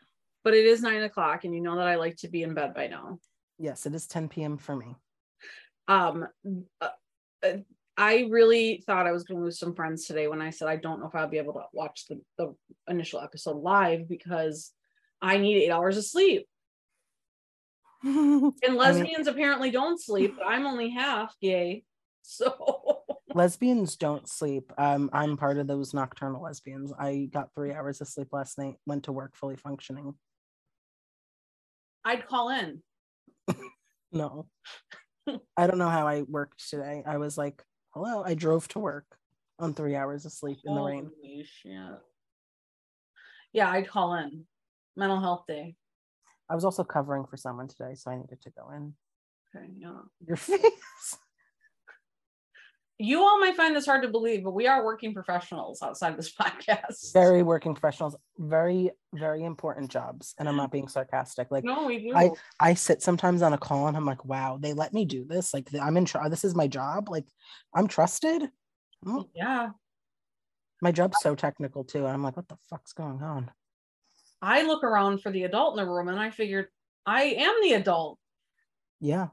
But 0.44 0.54
it 0.54 0.66
is 0.66 0.82
nine 0.82 1.04
o'clock 1.04 1.44
and 1.44 1.54
you 1.54 1.62
know 1.62 1.76
that 1.78 1.88
I 1.88 1.96
like 1.96 2.18
to 2.18 2.28
be 2.30 2.44
in 2.44 2.54
bed 2.54 2.74
by 2.74 2.88
now. 2.88 3.20
Yes, 3.58 3.86
it 3.86 3.94
is 3.94 4.08
10 4.08 4.30
p.m. 4.30 4.58
for 4.58 4.76
me. 4.76 4.96
um 5.88 6.26
uh, 6.80 6.88
uh, 7.44 7.58
i 7.98 8.28
really 8.30 8.84
thought 8.86 9.08
i 9.08 9.12
was 9.12 9.24
going 9.24 9.40
to 9.40 9.44
lose 9.44 9.60
some 9.60 9.74
friends 9.76 10.06
today 10.06 10.28
when 10.28 10.42
i 10.42 10.50
said 10.52 10.68
i 10.68 10.76
don't 10.76 11.00
know 11.00 11.08
if 11.08 11.16
i'll 11.16 11.28
be 11.28 11.38
able 11.40 11.54
to 11.54 11.64
watch 11.74 12.06
the, 12.08 12.22
the 12.38 12.56
initial 12.88 13.20
episode 13.20 13.58
live 13.58 14.08
because 14.08 14.72
i 15.22 15.38
need 15.38 15.58
eight 15.64 15.72
hours 15.72 15.98
of 15.98 16.06
sleep 16.06 16.48
and 18.04 18.76
lesbians 18.76 19.28
apparently 19.28 19.70
don't 19.72 20.02
sleep 20.02 20.36
but 20.38 20.48
i'm 20.48 20.66
only 20.66 20.90
half 20.90 21.36
gay 21.42 21.84
so 22.24 23.02
Lesbians 23.34 23.96
don't 23.96 24.28
sleep. 24.28 24.72
Um, 24.78 25.10
I'm 25.14 25.38
part 25.38 25.58
of 25.58 25.66
those 25.68 25.94
nocturnal 25.94 26.44
lesbians. 26.44 26.92
I 27.00 27.30
got 27.32 27.54
three 27.56 27.72
hours 27.72 28.02
of 28.02 28.08
sleep 28.08 28.28
last 28.32 28.58
night. 28.58 28.76
Went 28.86 29.06
to 29.06 29.12
work 29.12 29.36
fully 29.36 29.56
functioning. 29.56 30.14
i'd 32.06 32.28
call 32.28 32.50
in 32.50 32.82
No, 34.12 34.48
I 35.56 35.68
don't 35.68 35.78
know 35.78 35.90
how 35.90 36.08
I 36.08 36.24
worked 36.24 36.70
today. 36.70 37.04
I 37.06 37.18
was 37.18 37.38
like, 37.38 37.64
hello. 37.94 38.24
I 38.24 38.34
drove 38.34 38.68
to 38.70 38.80
work 38.80 39.06
on 39.60 39.74
three 39.74 39.96
hours 39.96 40.26
of 40.26 40.34
sleep 40.34 40.58
in 40.66 40.76
the 40.76 40.82
rain. 40.82 41.10
Holy 41.22 41.46
shit. 41.46 42.00
yeah 43.54 43.70
i'd 43.72 43.88
call 43.88 44.16
in 44.16 44.46
mental 44.98 45.20
health 45.22 45.46
day 45.48 45.76
I 46.52 46.56
was 46.56 46.66
also 46.66 46.84
covering 46.84 47.26
for 47.26 47.38
someone 47.38 47.68
today, 47.70 47.96
so 47.96 48.12
I 48.12 48.18
needed 48.18 48.42
to 48.42 48.50
go 48.52 48.70
in. 48.76 48.94
okay 49.56 49.68
yeah 49.78 50.02
Your 50.28 50.36
face. 50.48 51.18
you 52.98 53.20
all 53.24 53.40
might 53.40 53.56
find 53.56 53.76
this 53.76 53.86
hard 53.88 54.04
to 54.04 54.10
believe 54.10 54.44
but 54.44 54.52
we 54.54 54.68
are 54.68 54.84
working 54.86 55.14
professionals 55.14 55.82
outside 55.82 56.18
this 56.18 56.32
podcast 56.42 57.14
Very 57.14 57.42
working 57.42 57.74
professionals. 57.74 58.16
Very, 58.38 58.92
very 59.14 59.44
important 59.44 59.90
jobs. 59.90 60.36
And 60.38 60.48
I'm 60.48 60.56
not 60.58 60.72
being 60.72 60.88
sarcastic. 60.88 61.48
Like 61.52 61.64
no 61.64 61.86
we 61.88 62.00
do 62.10 62.16
I- 62.16 62.30
I 62.60 62.74
sit 62.76 63.02
sometimes 63.02 63.42
on 63.42 63.54
a 63.54 63.58
call 63.58 63.88
and 63.88 63.96
I'm 63.98 64.06
like, 64.06 64.24
wow, 64.26 64.58
they 64.62 64.74
let 64.74 64.94
me 64.94 65.06
do 65.06 65.26
this. 65.26 65.54
Like 65.54 65.68
I'm 65.82 65.98
in 65.98 66.06
charge. 66.06 66.30
This 66.30 66.44
is 66.44 66.54
my 66.54 66.68
job. 66.68 67.10
Like 67.10 67.26
I'm 67.74 67.88
trusted. 67.88 68.50
Mm, 69.06 69.28
yeah 69.34 69.70
My 70.82 70.92
job's 70.92 71.18
so 71.22 71.34
technical 71.34 71.84
too. 71.84 72.06
And 72.06 72.14
I'm 72.14 72.24
like, 72.24 72.36
what 72.38 72.48
the 72.50 72.58
fuck's 72.70 72.94
going 72.94 73.24
on? 73.24 73.50
I 74.42 74.64
look 74.64 74.84
around 74.84 75.22
for 75.22 75.32
the 75.32 75.44
adult 75.44 75.78
in 75.78 75.86
the 75.86 75.92
room 75.92 76.08
and 76.08 76.20
I 76.20 76.32
figured 76.32 76.68
I 77.06 77.24
am 77.24 77.56
the 77.62 77.74
adult. 77.74 78.20
Yeah. 79.00 79.28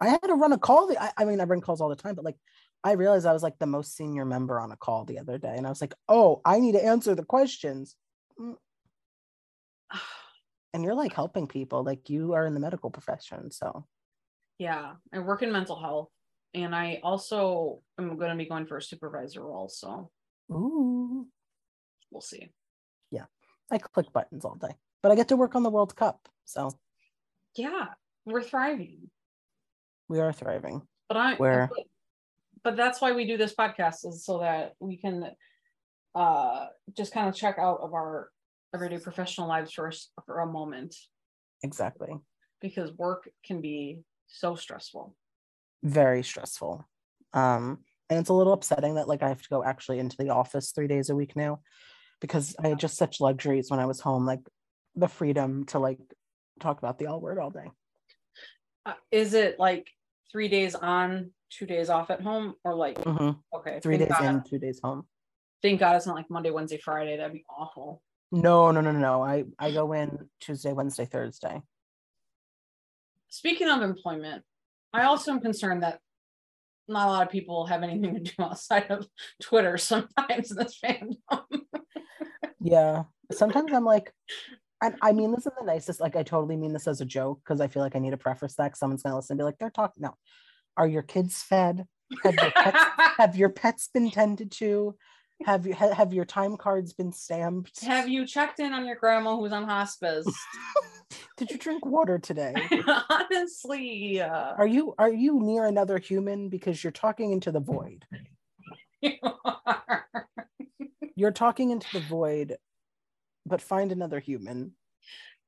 I 0.00 0.08
had 0.08 0.22
to 0.22 0.34
run 0.34 0.52
a 0.52 0.58
call. 0.58 0.88
The, 0.88 1.00
I, 1.00 1.12
I 1.16 1.24
mean, 1.24 1.40
I 1.40 1.44
run 1.44 1.60
calls 1.60 1.80
all 1.80 1.88
the 1.88 1.96
time, 1.96 2.14
but 2.14 2.24
like 2.24 2.36
I 2.84 2.92
realized 2.92 3.26
I 3.26 3.32
was 3.32 3.42
like 3.42 3.58
the 3.58 3.66
most 3.66 3.96
senior 3.96 4.24
member 4.24 4.58
on 4.58 4.72
a 4.72 4.76
call 4.76 5.04
the 5.04 5.18
other 5.18 5.38
day. 5.38 5.54
And 5.56 5.66
I 5.66 5.68
was 5.68 5.80
like, 5.80 5.94
oh, 6.08 6.40
I 6.44 6.58
need 6.58 6.72
to 6.72 6.84
answer 6.84 7.14
the 7.14 7.24
questions. 7.24 7.96
Mm, 8.40 8.56
And 10.74 10.82
you're 10.82 10.94
like 10.94 11.12
helping 11.12 11.48
people. 11.48 11.84
Like 11.84 12.08
you 12.08 12.32
are 12.32 12.46
in 12.46 12.54
the 12.54 12.60
medical 12.60 12.90
profession. 12.90 13.50
So 13.50 13.86
yeah, 14.58 14.92
I 15.12 15.18
work 15.18 15.42
in 15.42 15.52
mental 15.52 15.78
health 15.78 16.08
and 16.54 16.74
I 16.74 17.00
also 17.02 17.80
am 17.98 18.16
going 18.16 18.30
to 18.30 18.36
be 18.36 18.48
going 18.48 18.66
for 18.66 18.78
a 18.78 18.82
supervisor 18.82 19.42
role. 19.42 19.68
So 19.68 20.10
ooh. 20.50 21.26
we'll 22.10 22.22
see. 22.22 22.50
I 23.72 23.78
click 23.78 24.12
buttons 24.12 24.44
all 24.44 24.54
day. 24.56 24.74
But 25.02 25.10
I 25.10 25.16
get 25.16 25.28
to 25.28 25.36
work 25.36 25.56
on 25.56 25.62
the 25.62 25.70
World 25.70 25.96
Cup. 25.96 26.28
So 26.44 26.70
Yeah, 27.56 27.86
we're 28.24 28.42
thriving. 28.42 29.10
we 30.08 30.20
are 30.20 30.32
thriving. 30.32 30.82
But 31.08 31.16
I, 31.16 31.34
Where? 31.36 31.70
but, 31.74 31.86
but 32.62 32.76
that's 32.76 33.00
why 33.00 33.12
we 33.12 33.26
do 33.26 33.36
this 33.36 33.54
podcast 33.54 34.06
is 34.06 34.24
so 34.24 34.38
that 34.40 34.74
we 34.78 34.96
can 34.96 35.30
uh 36.14 36.66
just 36.94 37.12
kind 37.14 37.26
of 37.28 37.34
check 37.34 37.58
out 37.58 37.80
of 37.80 37.94
our 37.94 38.28
everyday 38.74 38.98
professional 38.98 39.48
lives 39.48 39.72
for, 39.72 39.90
for 40.26 40.40
a 40.40 40.46
moment 40.46 40.94
Exactly. 41.62 42.10
because 42.60 42.92
work 42.92 43.30
can 43.46 43.60
be 43.62 44.00
so 44.26 44.54
stressful. 44.54 45.14
Very 45.82 46.22
stressful. 46.22 46.84
Um, 47.32 47.78
and 48.10 48.20
it's 48.20 48.28
a 48.28 48.34
little 48.34 48.52
upsetting 48.52 48.96
that 48.96 49.08
like 49.08 49.22
I 49.22 49.28
have 49.28 49.40
to 49.42 49.48
go 49.48 49.64
actually 49.64 49.98
into 49.98 50.16
the 50.18 50.28
office 50.30 50.72
three 50.72 50.86
days 50.86 51.08
a 51.08 51.14
week 51.14 51.34
now 51.34 51.60
because 52.22 52.54
I 52.62 52.68
had 52.68 52.78
just 52.78 52.96
such 52.96 53.20
luxuries 53.20 53.68
when 53.68 53.80
I 53.80 53.86
was 53.86 54.00
home, 54.00 54.24
like 54.24 54.40
the 54.94 55.08
freedom 55.08 55.64
to 55.66 55.78
like 55.80 55.98
talk 56.60 56.78
about 56.78 56.98
the 56.98 57.06
L 57.06 57.20
word 57.20 57.38
all 57.38 57.50
day. 57.50 57.70
Uh, 58.86 58.94
is 59.10 59.34
it 59.34 59.58
like 59.58 59.88
three 60.30 60.48
days 60.48 60.74
on, 60.76 61.32
two 61.50 61.66
days 61.66 61.90
off 61.90 62.10
at 62.10 62.22
home, 62.22 62.54
or 62.64 62.74
like 62.74 62.96
Mhm. 62.98 63.38
okay, 63.52 63.80
Three 63.80 63.98
days 63.98 64.08
God, 64.08 64.24
in, 64.24 64.42
two 64.44 64.58
days 64.58 64.80
home. 64.82 65.06
Thank 65.62 65.80
God 65.80 65.96
it's 65.96 66.06
not 66.06 66.14
like 66.16 66.30
Monday, 66.30 66.50
Wednesday, 66.50 66.78
Friday. 66.78 67.16
That'd 67.16 67.32
be 67.32 67.44
awful. 67.50 68.02
No, 68.30 68.70
no, 68.70 68.80
no, 68.80 68.92
no, 68.92 68.98
no. 69.00 69.22
I 69.22 69.44
I 69.58 69.70
go 69.80 69.92
in 69.92 70.30
Tuesday, 70.40 70.72
Wednesday, 70.72 71.06
Thursday. 71.06 71.60
Speaking 73.28 73.68
of 73.68 73.82
employment, 73.82 74.44
I 74.92 75.04
also 75.04 75.32
am 75.32 75.40
concerned 75.40 75.82
that 75.82 75.98
not 76.86 77.08
a 77.08 77.10
lot 77.10 77.26
of 77.26 77.32
people 77.32 77.66
have 77.66 77.82
anything 77.82 78.14
to 78.14 78.20
do 78.20 78.32
outside 78.42 78.90
of 78.90 79.08
Twitter 79.42 79.76
sometimes 79.76 80.52
in 80.52 80.56
this 80.56 80.78
fandom. 80.78 81.16
Yeah. 82.62 83.04
Sometimes 83.30 83.72
I'm 83.72 83.84
like, 83.84 84.12
and 84.82 84.96
I 85.00 85.12
mean 85.12 85.32
this 85.32 85.46
in 85.46 85.52
the 85.58 85.64
nicest, 85.64 86.00
like 86.00 86.16
I 86.16 86.22
totally 86.22 86.56
mean 86.56 86.72
this 86.72 86.88
as 86.88 87.00
a 87.00 87.04
joke 87.04 87.40
because 87.44 87.60
I 87.60 87.68
feel 87.68 87.82
like 87.82 87.96
I 87.96 87.98
need 87.98 88.10
to 88.10 88.16
preface 88.16 88.54
that 88.56 88.76
someone's 88.76 89.02
gonna 89.02 89.16
listen 89.16 89.34
and 89.34 89.38
be 89.38 89.44
like, 89.44 89.58
they're 89.58 89.70
talking 89.70 90.02
no. 90.02 90.16
Are 90.76 90.86
your 90.86 91.02
kids 91.02 91.42
fed? 91.42 91.86
Have 92.24 92.34
your 92.34 92.50
pets, 92.50 92.84
have 93.18 93.36
your 93.36 93.48
pets 93.48 93.88
been 93.92 94.10
tended 94.10 94.50
to? 94.52 94.96
Have 95.44 95.66
you 95.66 95.74
ha- 95.74 95.94
have 95.94 96.12
your 96.12 96.24
time 96.24 96.56
cards 96.56 96.92
been 96.92 97.12
stamped? 97.12 97.84
have 97.84 98.08
you 98.08 98.26
checked 98.26 98.60
in 98.60 98.72
on 98.72 98.86
your 98.86 98.96
grandma 98.96 99.36
who's 99.36 99.52
on 99.52 99.64
hospice? 99.64 100.26
Did 101.36 101.50
you 101.50 101.58
drink 101.58 101.84
water 101.84 102.18
today? 102.18 102.54
Honestly, 103.10 104.20
uh, 104.20 104.54
Are 104.56 104.66
you 104.66 104.94
are 104.98 105.12
you 105.12 105.40
near 105.40 105.66
another 105.66 105.98
human 105.98 106.48
because 106.48 106.82
you're 106.82 106.92
talking 106.92 107.32
into 107.32 107.50
the 107.50 107.60
void? 107.60 108.04
You're 111.16 111.30
talking 111.32 111.70
into 111.70 111.86
the 111.92 112.00
void, 112.06 112.56
but 113.46 113.60
find 113.60 113.92
another 113.92 114.20
human. 114.20 114.72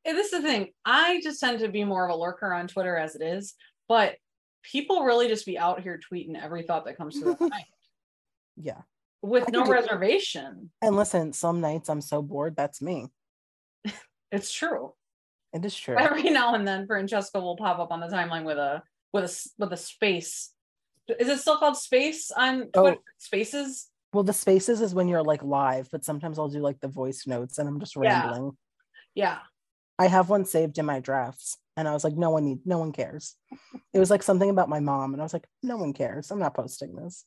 And 0.04 0.18
this 0.18 0.32
is 0.32 0.42
the 0.42 0.46
thing. 0.46 0.68
I 0.84 1.20
just 1.22 1.40
tend 1.40 1.60
to 1.60 1.68
be 1.68 1.84
more 1.84 2.04
of 2.08 2.14
a 2.14 2.16
lurker 2.18 2.52
on 2.52 2.68
Twitter 2.68 2.96
as 2.96 3.14
it 3.16 3.22
is, 3.22 3.54
but 3.88 4.16
people 4.62 5.02
really 5.04 5.28
just 5.28 5.46
be 5.46 5.58
out 5.58 5.80
here 5.80 5.98
tweeting 6.12 6.40
every 6.42 6.62
thought 6.62 6.84
that 6.86 6.96
comes 6.96 7.18
to 7.18 7.24
their 7.24 7.36
mind 7.40 7.64
Yeah. 8.56 8.80
with 9.22 9.44
I 9.48 9.50
no 9.52 9.64
reservation. 9.64 10.70
And 10.82 10.96
listen, 10.96 11.32
some 11.32 11.60
nights 11.60 11.88
I'm 11.88 12.00
so 12.00 12.20
bored. 12.22 12.54
That's 12.56 12.80
me. 12.82 13.08
It's 14.32 14.52
true. 14.52 14.92
It 15.52 15.64
is 15.64 15.76
true. 15.76 15.96
Every 15.96 16.24
now 16.30 16.54
and 16.56 16.66
then, 16.66 16.88
Francesca 16.88 17.38
will 17.38 17.56
pop 17.56 17.78
up 17.78 17.92
on 17.92 18.00
the 18.00 18.08
timeline 18.08 18.42
with 18.44 18.58
a 18.58 18.82
with 19.12 19.24
a 19.24 19.48
with 19.58 19.72
a 19.72 19.76
space. 19.76 20.50
Is 21.20 21.28
it 21.28 21.38
still 21.38 21.56
called 21.58 21.76
space 21.76 22.32
on 22.32 22.68
Oh. 22.74 22.80
Twitter? 22.82 23.00
Spaces? 23.18 23.88
Well, 24.14 24.22
the 24.22 24.32
spaces 24.32 24.80
is 24.80 24.94
when 24.94 25.08
you're 25.08 25.24
like 25.24 25.42
live, 25.42 25.88
but 25.90 26.04
sometimes 26.04 26.38
I'll 26.38 26.48
do 26.48 26.60
like 26.60 26.80
the 26.80 26.86
voice 26.88 27.26
notes 27.26 27.58
and 27.58 27.68
I'm 27.68 27.80
just 27.80 27.96
rambling. 27.96 28.56
Yeah. 29.14 29.38
I 29.98 30.06
have 30.06 30.28
one 30.28 30.44
saved 30.44 30.78
in 30.78 30.86
my 30.86 31.00
drafts, 31.00 31.56
and 31.76 31.86
I 31.88 31.92
was 31.92 32.02
like, 32.04 32.14
no 32.16 32.30
one 32.30 32.44
need, 32.44 32.60
no 32.64 32.78
one 32.78 32.92
cares. 32.92 33.36
It 33.92 33.98
was 33.98 34.10
like 34.10 34.22
something 34.24 34.50
about 34.50 34.68
my 34.68 34.80
mom, 34.80 35.12
and 35.12 35.22
I 35.22 35.24
was 35.24 35.32
like, 35.32 35.46
no 35.62 35.76
one 35.76 35.92
cares. 35.92 36.30
I'm 36.32 36.38
not 36.40 36.54
posting 36.54 36.96
this. 36.96 37.24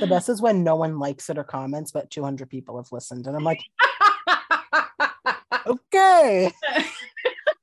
The 0.00 0.06
best 0.08 0.28
is 0.28 0.40
when 0.42 0.64
no 0.64 0.74
one 0.76 0.98
likes 0.98 1.28
it 1.30 1.38
or 1.38 1.44
comments, 1.44 1.92
but 1.92 2.10
200 2.10 2.50
people 2.50 2.76
have 2.78 2.90
listened, 2.90 3.26
and 3.28 3.36
I'm 3.36 3.44
like, 3.44 3.60
okay, 5.66 6.50
200 6.74 6.88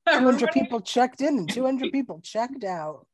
Everybody- 0.08 0.60
people 0.60 0.80
checked 0.80 1.20
in 1.20 1.36
and 1.38 1.50
200 1.52 1.92
people 1.92 2.20
checked 2.22 2.64
out. 2.64 3.06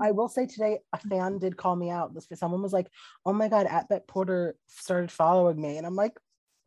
I 0.00 0.10
will 0.10 0.28
say 0.28 0.46
today, 0.46 0.78
a 0.92 0.98
fan 0.98 1.38
did 1.38 1.56
call 1.56 1.76
me 1.76 1.90
out. 1.90 2.14
This 2.14 2.28
someone 2.34 2.62
was 2.62 2.72
like, 2.72 2.88
"Oh 3.24 3.32
my 3.32 3.48
god, 3.48 3.66
at 3.66 3.88
Bette 3.88 4.04
Porter 4.06 4.56
started 4.66 5.10
following 5.10 5.60
me," 5.60 5.78
and 5.78 5.86
I'm 5.86 5.96
like, 5.96 6.18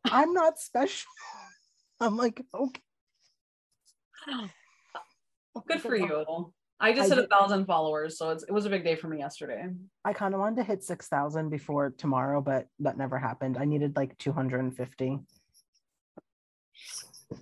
"I'm 0.06 0.34
not 0.34 0.60
special." 0.60 1.12
I'm 2.00 2.18
like, 2.18 2.44
"Okay." 2.54 2.82
Well, 4.28 5.64
good 5.68 5.82
for 5.82 5.96
you. 5.96 6.54
I 6.80 6.94
just 6.94 7.12
I 7.12 7.16
hit 7.16 7.26
a 7.26 7.28
thousand 7.28 7.66
followers, 7.66 8.18
so 8.18 8.30
it's, 8.30 8.44
it 8.44 8.52
was 8.52 8.66
a 8.66 8.70
big 8.70 8.84
day 8.84 8.96
for 8.96 9.08
me 9.08 9.18
yesterday. 9.18 9.68
I 10.06 10.14
kind 10.14 10.36
of 10.36 10.40
wanted 10.40 10.58
to 10.58 10.64
hit 10.64 10.84
6,000 10.84 11.50
before 11.50 11.90
tomorrow, 11.98 12.40
but 12.40 12.68
that 12.80 12.98
never 12.98 13.18
happened. 13.18 13.58
I 13.58 13.66
needed 13.66 13.96
like 13.96 14.16
250. 14.20 15.20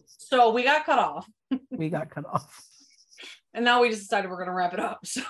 So 0.06 0.52
we 0.52 0.64
got 0.64 0.86
cut 0.86 1.00
off, 1.00 1.30
We 1.70 1.90
got 1.90 2.10
cut 2.10 2.26
off. 2.26 2.66
And 3.56 3.66
now 3.66 3.82
we 3.82 3.90
just 3.90 4.04
decided 4.04 4.30
we're 4.30 4.38
gonna 4.40 4.54
wrap 4.54 4.74
it 4.74 4.80
up. 4.80 5.00
So 5.06 5.22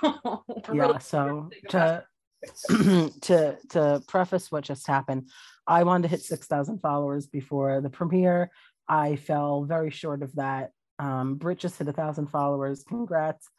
Yeah, 0.74 0.82
really- 0.82 1.00
so 1.00 1.50
take 1.52 1.74
a 1.74 2.04
rest. 2.42 2.68
to 2.70 3.12
to 3.22 3.58
to 3.70 4.02
preface 4.08 4.52
what 4.52 4.64
just 4.64 4.86
happened, 4.88 5.30
I 5.68 5.84
wanted 5.84 6.04
to 6.04 6.08
hit 6.10 6.22
6,000 6.22 6.80
followers 6.80 7.28
before 7.28 7.82
the 7.82 7.90
premiere. 7.90 8.52
I 8.88 9.16
fell 9.16 9.64
very 9.64 9.90
short 9.90 10.22
of 10.22 10.36
that. 10.36 10.72
Um, 11.00 11.36
Brit 11.36 11.58
just 11.60 11.78
hit 11.80 11.88
a 11.88 11.94
thousand 11.94 12.28
followers. 12.28 12.84
Congrats. 12.88 13.50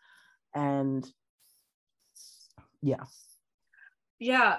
And 0.55 1.07
yeah, 2.81 3.05
yeah, 4.19 4.59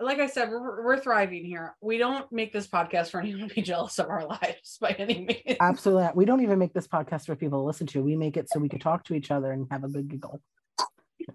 like 0.00 0.18
I 0.18 0.26
said, 0.26 0.50
we're, 0.50 0.84
we're 0.84 0.98
thriving 0.98 1.44
here. 1.44 1.74
We 1.80 1.98
don't 1.98 2.30
make 2.32 2.52
this 2.52 2.66
podcast 2.66 3.10
for 3.10 3.20
anyone 3.20 3.48
to 3.48 3.54
be 3.54 3.62
jealous 3.62 3.98
of 3.98 4.08
our 4.08 4.26
lives 4.28 4.78
by 4.80 4.90
any 4.98 5.24
means. 5.24 5.56
absolutely. 5.60 6.10
We 6.14 6.24
don't 6.24 6.42
even 6.42 6.58
make 6.58 6.74
this 6.74 6.86
podcast 6.88 7.26
for 7.26 7.36
people 7.36 7.60
to 7.60 7.66
listen 7.66 7.86
to. 7.88 8.02
We 8.02 8.16
make 8.16 8.36
it 8.36 8.48
so 8.50 8.58
we 8.58 8.68
can 8.68 8.80
talk 8.80 9.04
to 9.04 9.14
each 9.14 9.30
other 9.30 9.52
and 9.52 9.66
have 9.70 9.84
a 9.84 9.88
good 9.88 10.08
giggle. 10.08 10.40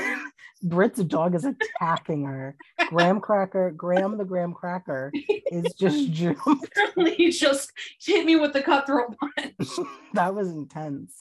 Brit's 0.63 1.03
dog 1.05 1.35
is 1.35 1.47
attacking 1.47 2.25
her. 2.25 2.55
Graham 2.89 3.21
Cracker, 3.21 3.71
Graham 3.71 4.19
the 4.19 4.25
Graham 4.25 4.53
Cracker 4.53 5.11
is 5.15 5.73
just 5.79 6.13
jumped. 6.13 6.69
he 6.97 7.31
just 7.31 7.73
hit 7.99 8.27
me 8.27 8.37
with 8.37 8.53
the 8.53 8.63
cutthroat 8.63 9.17
punch. 9.19 9.69
that 10.13 10.35
was 10.35 10.49
intense. 10.51 11.15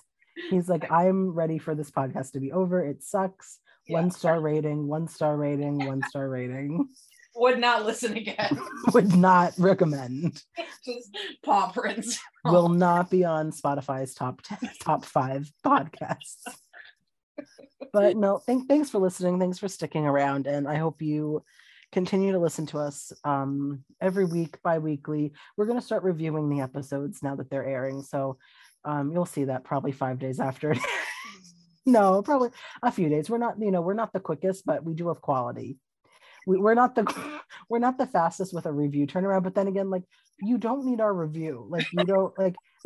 He's 0.49 0.67
like, 0.69 0.91
I'm 0.91 1.31
ready 1.31 1.57
for 1.57 1.73
this 1.75 1.91
podcast 1.91 2.31
to 2.33 2.39
be 2.39 2.51
over. 2.51 2.83
It 2.83 3.03
sucks. 3.03 3.59
Yeah. 3.89 4.01
One 4.01 4.11
star 4.11 4.39
rating, 4.39 4.87
one 4.87 5.07
star 5.07 5.35
rating, 5.35 5.85
one 5.85 6.03
star 6.09 6.29
rating. 6.29 6.89
Would 7.35 7.59
not 7.59 7.85
listen 7.85 8.17
again. 8.17 8.59
Would 8.93 9.15
not 9.15 9.53
recommend. 9.57 10.43
just 10.85 11.17
paw 11.43 11.71
prints. 11.71 12.19
Will 12.45 12.69
not 12.69 13.09
be 13.09 13.23
on 13.23 13.51
Spotify's 13.51 14.13
top 14.13 14.41
10, 14.41 14.57
top 14.81 15.05
five 15.05 15.49
podcasts. 15.65 16.43
But 17.93 18.17
no, 18.17 18.39
thank, 18.39 18.67
thanks 18.67 18.89
for 18.89 18.99
listening. 18.99 19.39
Thanks 19.39 19.57
for 19.57 19.67
sticking 19.67 20.05
around. 20.05 20.47
And 20.47 20.67
I 20.67 20.75
hope 20.75 21.01
you 21.01 21.43
continue 21.91 22.33
to 22.33 22.39
listen 22.39 22.65
to 22.67 22.79
us 22.79 23.11
um, 23.23 23.83
every 24.01 24.25
week, 24.25 24.61
bi 24.61 24.77
weekly. 24.79 25.31
We're 25.57 25.65
going 25.65 25.79
to 25.79 25.85
start 25.85 26.03
reviewing 26.03 26.49
the 26.49 26.61
episodes 26.61 27.23
now 27.23 27.35
that 27.35 27.49
they're 27.49 27.65
airing. 27.65 28.03
So 28.03 28.37
um, 28.85 29.11
you'll 29.11 29.25
see 29.25 29.45
that 29.45 29.63
probably 29.63 29.91
five 29.91 30.19
days 30.19 30.39
after. 30.39 30.75
No, 31.91 32.21
probably 32.21 32.49
a 32.81 32.91
few 32.91 33.09
days. 33.09 33.29
We're 33.29 33.37
not, 33.37 33.59
you 33.59 33.71
know, 33.71 33.81
we're 33.81 33.93
not 33.93 34.13
the 34.13 34.19
quickest, 34.19 34.65
but 34.65 34.83
we 34.83 34.93
do 34.93 35.07
have 35.07 35.21
quality. 35.21 35.77
We, 36.45 36.57
we're 36.57 36.73
not 36.73 36.95
the 36.95 37.05
we're 37.69 37.79
not 37.79 37.97
the 37.97 38.07
fastest 38.07 38.53
with 38.53 38.65
a 38.65 38.71
review 38.71 39.07
turnaround, 39.07 39.43
but 39.43 39.55
then 39.55 39.67
again, 39.67 39.89
like 39.89 40.03
you 40.39 40.57
don't 40.57 40.85
need 40.85 41.01
our 41.01 41.13
review. 41.13 41.65
Like 41.69 41.85
you 41.91 42.03
don't 42.05 42.37
like 42.37 42.55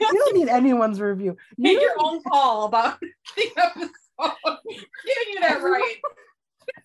you 0.00 0.12
don't 0.12 0.36
need 0.36 0.48
anyone's 0.48 1.00
review. 1.00 1.36
You 1.56 1.62
Make 1.62 1.80
your 1.80 1.94
own 1.98 2.22
call 2.22 2.66
about 2.66 3.00
the 3.36 3.46
episode. 3.56 3.90
Giving 4.66 5.32
you 5.32 5.40
that 5.40 5.62
right. 5.62 5.96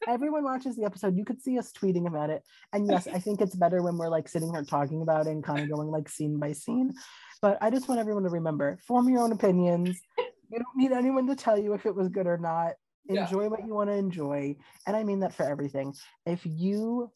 everyone 0.08 0.43
watches 0.43 0.76
the 0.76 0.86
episode. 0.86 1.17
You 1.17 1.26
could 1.26 1.41
see 1.41 1.60
us 1.60 1.71
tweeting 1.71 2.08
about 2.08 2.30
it. 2.30 2.43
And 2.71 2.88
yes, 2.88 3.08
I 3.08 3.19
think 3.19 3.41
it's 3.41 3.56
better 3.56 3.82
when 3.82 3.98
we're 3.98 4.10
like 4.10 4.30
sitting 4.30 4.52
here 4.52 4.63
talking 4.63 5.02
about 5.02 5.28
it 5.28 5.32
and 5.32 5.43
kind 5.43 5.60
of 5.60 5.69
going 5.69 5.89
like 5.89 6.08
scene 6.08 6.39
by 6.39 6.54
scene. 6.54 6.93
But 7.41 7.58
I 7.62 7.69
just 7.69 7.88
want 7.88 8.00
everyone 8.00 8.24
to 8.24 8.30
remember 8.30 8.78
form 8.86 9.10
your 9.10 9.21
own 9.21 9.32
opinions. 9.32 10.02
You 10.52 10.60
don't 10.60 10.78
need 10.78 10.91
anyone 10.91 11.26
to 11.26 11.36
tell 11.36 11.58
you 11.58 11.74
if 11.74 11.88
it 11.88 11.95
was 11.95 12.08
good 12.08 12.28
or 12.28 12.38
not. 12.38 12.74
Yeah. 13.10 13.26
Enjoy 13.26 13.50
what 13.50 13.65
you 13.65 13.74
want 13.74 13.89
to 13.89 13.95
enjoy. 13.95 14.56
And 14.86 14.95
I 14.95 15.04
mean 15.04 15.21
that 15.21 15.34
for 15.34 15.43
everything. 15.43 15.95
If 16.28 16.41
you 16.45 17.12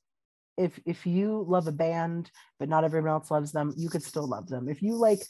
if 0.57 0.79
if 0.85 1.05
you 1.05 1.45
love 1.47 1.67
a 1.67 1.71
band 1.71 2.31
but 2.59 2.69
not 2.69 2.83
everyone 2.83 3.11
else 3.11 3.29
loves 3.29 3.51
them, 3.51 3.73
you 3.77 3.87
could 3.87 4.03
still 4.03 4.27
love 4.27 4.49
them. 4.49 4.67
If 4.67 4.81
you 4.81 4.95
like 4.95 5.21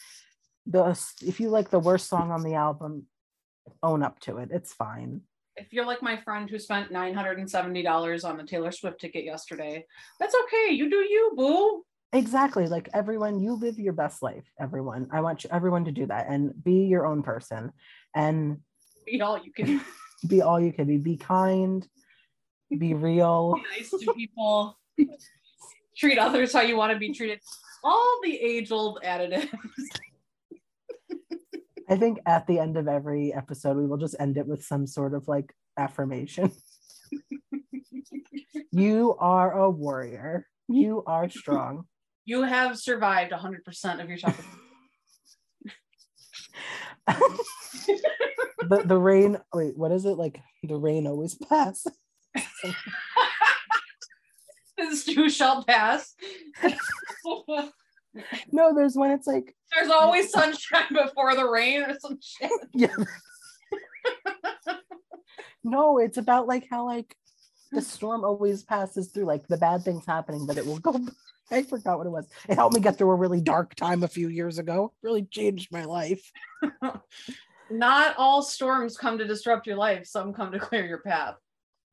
the 0.65 0.97
if 1.21 1.39
you 1.39 1.49
like 1.49 1.69
the 1.69 1.80
worst 1.80 2.08
song 2.08 2.32
on 2.32 2.41
the 2.41 2.56
album, 2.56 3.06
own 3.84 4.02
up 4.02 4.19
to 4.21 4.38
it. 4.38 4.49
It's 4.52 4.73
fine. 4.73 5.21
If 5.56 5.73
you're 5.73 5.86
like 5.86 6.02
my 6.02 6.17
friend 6.21 6.49
who 6.49 6.58
spent 6.58 6.91
$970 6.91 8.25
on 8.25 8.38
the 8.38 8.43
Taylor 8.43 8.71
Swift 8.71 9.02
ticket 9.02 9.25
yesterday, 9.25 9.86
that's 10.19 10.36
okay. 10.45 10.73
You 10.73 10.89
do 10.89 10.97
you, 10.97 11.34
boo. 11.36 11.84
Exactly. 12.11 12.67
Like 12.67 12.89
everyone, 12.93 13.39
you 13.39 13.53
live 13.53 13.77
your 13.77 13.93
best 13.93 14.23
life. 14.23 14.45
Everyone. 14.59 15.07
I 15.11 15.21
want 15.21 15.43
you, 15.43 15.49
everyone 15.53 15.85
to 15.85 15.91
do 15.91 16.07
that 16.07 16.27
and 16.29 16.51
be 16.63 16.85
your 16.85 17.05
own 17.05 17.23
person 17.23 17.71
and 18.15 18.57
Be 19.05 19.21
all 19.21 19.39
you 19.43 19.51
can 19.51 19.81
be 20.27 20.41
all 20.41 20.59
you 20.59 20.71
can 20.71 20.85
be. 20.85 20.97
Be 20.97 21.17
kind, 21.17 21.87
be 22.77 22.93
real. 22.93 23.55
be 23.55 23.63
nice 23.79 23.89
to 23.89 24.13
people. 24.13 24.77
Treat 25.97 26.19
others 26.19 26.53
how 26.53 26.61
you 26.61 26.77
want 26.77 26.93
to 26.93 26.99
be 26.99 27.13
treated. 27.13 27.39
All 27.83 28.19
the 28.23 28.35
age-old 28.35 28.99
additives. 29.03 29.49
I 31.89 31.97
think 31.97 32.19
at 32.25 32.45
the 32.45 32.59
end 32.59 32.77
of 32.77 32.87
every 32.87 33.33
episode, 33.33 33.77
we 33.77 33.87
will 33.87 33.97
just 33.97 34.15
end 34.19 34.37
it 34.37 34.45
with 34.45 34.63
some 34.63 34.85
sort 34.85 35.15
of 35.15 35.27
like 35.27 35.53
affirmation. 35.75 36.51
you 38.71 39.15
are 39.19 39.51
a 39.51 39.69
warrior. 39.69 40.45
You 40.67 41.03
are 41.07 41.29
strong. 41.29 41.85
You 42.29 42.43
have 42.43 42.77
survived 42.77 43.31
100% 43.31 44.03
of 44.03 44.07
your 44.07 44.17
chocolate. 44.19 44.45
the 48.69 48.83
the 48.85 48.99
rain. 48.99 49.39
Wait, 49.51 49.75
what 49.75 49.91
is 49.91 50.05
it 50.05 50.11
like? 50.19 50.39
The 50.61 50.75
rain 50.75 51.07
always 51.07 51.33
passes. 51.49 51.91
this 54.77 55.05
too 55.05 55.27
shall 55.27 55.63
pass. 55.63 56.13
No, 58.51 58.73
there's 58.75 58.95
when 58.95 59.11
it's 59.11 59.27
like 59.27 59.55
There's 59.73 59.89
always 59.91 60.31
sunshine 60.31 60.91
before 60.91 61.35
the 61.35 61.47
rain 61.47 61.83
or 61.83 61.97
some 61.99 62.17
shit. 62.21 62.51
yeah. 62.73 62.93
no, 65.63 65.99
it's 65.99 66.17
about 66.17 66.47
like 66.47 66.67
how 66.69 66.85
like 66.85 67.15
the 67.71 67.81
storm 67.81 68.23
always 68.23 68.63
passes 68.63 69.09
through, 69.09 69.25
like 69.25 69.47
the 69.47 69.57
bad 69.57 69.83
things 69.83 70.05
happening, 70.07 70.45
but 70.47 70.57
it 70.57 70.65
will 70.65 70.79
go. 70.79 70.99
I 71.51 71.63
forgot 71.63 71.97
what 71.97 72.07
it 72.07 72.12
was. 72.12 72.27
It 72.47 72.55
helped 72.55 72.75
me 72.75 72.81
get 72.81 72.97
through 72.97 73.12
a 73.12 73.15
really 73.15 73.41
dark 73.41 73.75
time 73.75 74.03
a 74.03 74.07
few 74.07 74.29
years 74.29 74.59
ago. 74.59 74.93
Really 75.01 75.23
changed 75.23 75.71
my 75.71 75.85
life. 75.85 76.31
Not 77.71 78.15
all 78.17 78.41
storms 78.41 78.97
come 78.97 79.17
to 79.17 79.27
disrupt 79.27 79.67
your 79.67 79.77
life, 79.77 80.05
some 80.07 80.33
come 80.33 80.51
to 80.51 80.59
clear 80.59 80.85
your 80.85 80.99
path. 80.99 81.35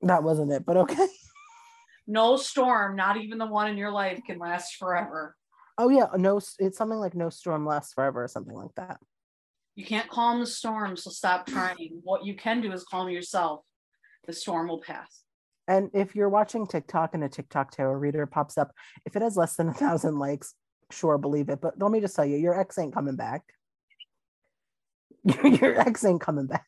That 0.03 0.23
wasn't 0.23 0.53
it, 0.53 0.65
but 0.65 0.77
okay. 0.77 1.07
No 2.07 2.37
storm, 2.37 2.95
not 2.95 3.17
even 3.17 3.39
the 3.39 3.47
one 3.47 3.69
in 3.69 3.77
your 3.77 3.91
life, 3.91 4.21
can 4.27 4.39
last 4.39 4.77
forever. 4.77 5.35
Oh 5.77 5.89
yeah, 5.89 6.07
no, 6.17 6.41
it's 6.59 6.79
something 6.79 6.99
like 6.99 7.15
no 7.15 7.31
storm 7.31 7.67
lasts 7.67 7.93
forever 7.93 8.23
or 8.23 8.29
something 8.29 8.55
like 8.55 8.75
that. 8.77 8.99
You 9.75 9.85
can't 9.85 10.09
calm 10.09 10.41
the 10.41 10.47
storm, 10.47 10.97
so 10.97 11.11
stop 11.11 11.47
trying. 11.47 12.01
What 12.03 12.25
you 12.25 12.35
can 12.35 12.61
do 12.63 12.73
is 12.73 12.85
calm 12.85 13.11
yourself. 13.11 13.61
The 14.27 14.33
storm 14.33 14.69
will 14.69 14.81
pass. 14.81 15.23
And 15.69 15.91
if 15.93 16.15
you're 16.15 16.29
watching 16.29 16.67
TikTok 16.67 17.15
and 17.15 17.25
a 17.25 17.29
TikTok 17.29 17.73
tarot 17.73 17.95
reader 17.95 18.27
pops 18.27 18.57
up, 18.57 18.73
if 19.05 19.17
it 19.17 19.23
has 19.23 19.37
less 19.37 19.57
than 19.57 19.69
a 19.69 19.75
thousand 19.75 20.19
likes, 20.19 20.55
sure, 20.91 21.19
believe 21.19 21.49
it. 21.49 21.61
But 21.61 21.81
let 21.81 21.91
me 21.91 22.01
just 22.01 22.15
tell 22.15 22.25
you, 22.25 22.37
your 22.37 22.59
ex 22.59 22.79
ain't 22.79 22.95
coming 22.95 23.17
back. 23.17 23.43
your 25.43 25.81
ex 25.81 26.05
ain't 26.05 26.21
coming 26.21 26.47
back. 26.47 26.67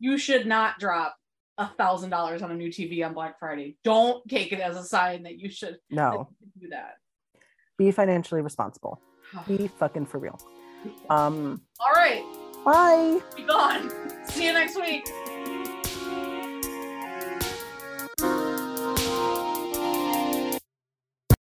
You 0.00 0.18
should 0.18 0.46
not 0.46 0.78
drop 0.80 1.14
a 1.58 1.68
thousand 1.68 2.10
dollars 2.10 2.42
on 2.42 2.50
a 2.50 2.54
new 2.54 2.68
TV 2.68 3.06
on 3.06 3.14
Black 3.14 3.38
Friday. 3.38 3.76
Don't 3.84 4.26
take 4.28 4.52
it 4.52 4.58
as 4.58 4.76
a 4.76 4.82
sign 4.82 5.22
that 5.22 5.38
you 5.38 5.48
should 5.48 5.78
No, 5.90 6.30
do 6.60 6.68
that. 6.70 6.94
be 7.78 7.92
financially 7.92 8.40
responsible. 8.42 9.00
Be 9.48 9.68
fucking 9.68 10.06
for 10.06 10.18
real. 10.18 10.38
Um, 11.08 11.62
All 11.80 11.92
right, 11.92 12.22
bye. 12.64 13.20
be 13.36 13.42
gone. 13.44 13.90
See 14.26 14.44
you 14.46 14.52
next 14.52 14.76
week. 14.76 15.08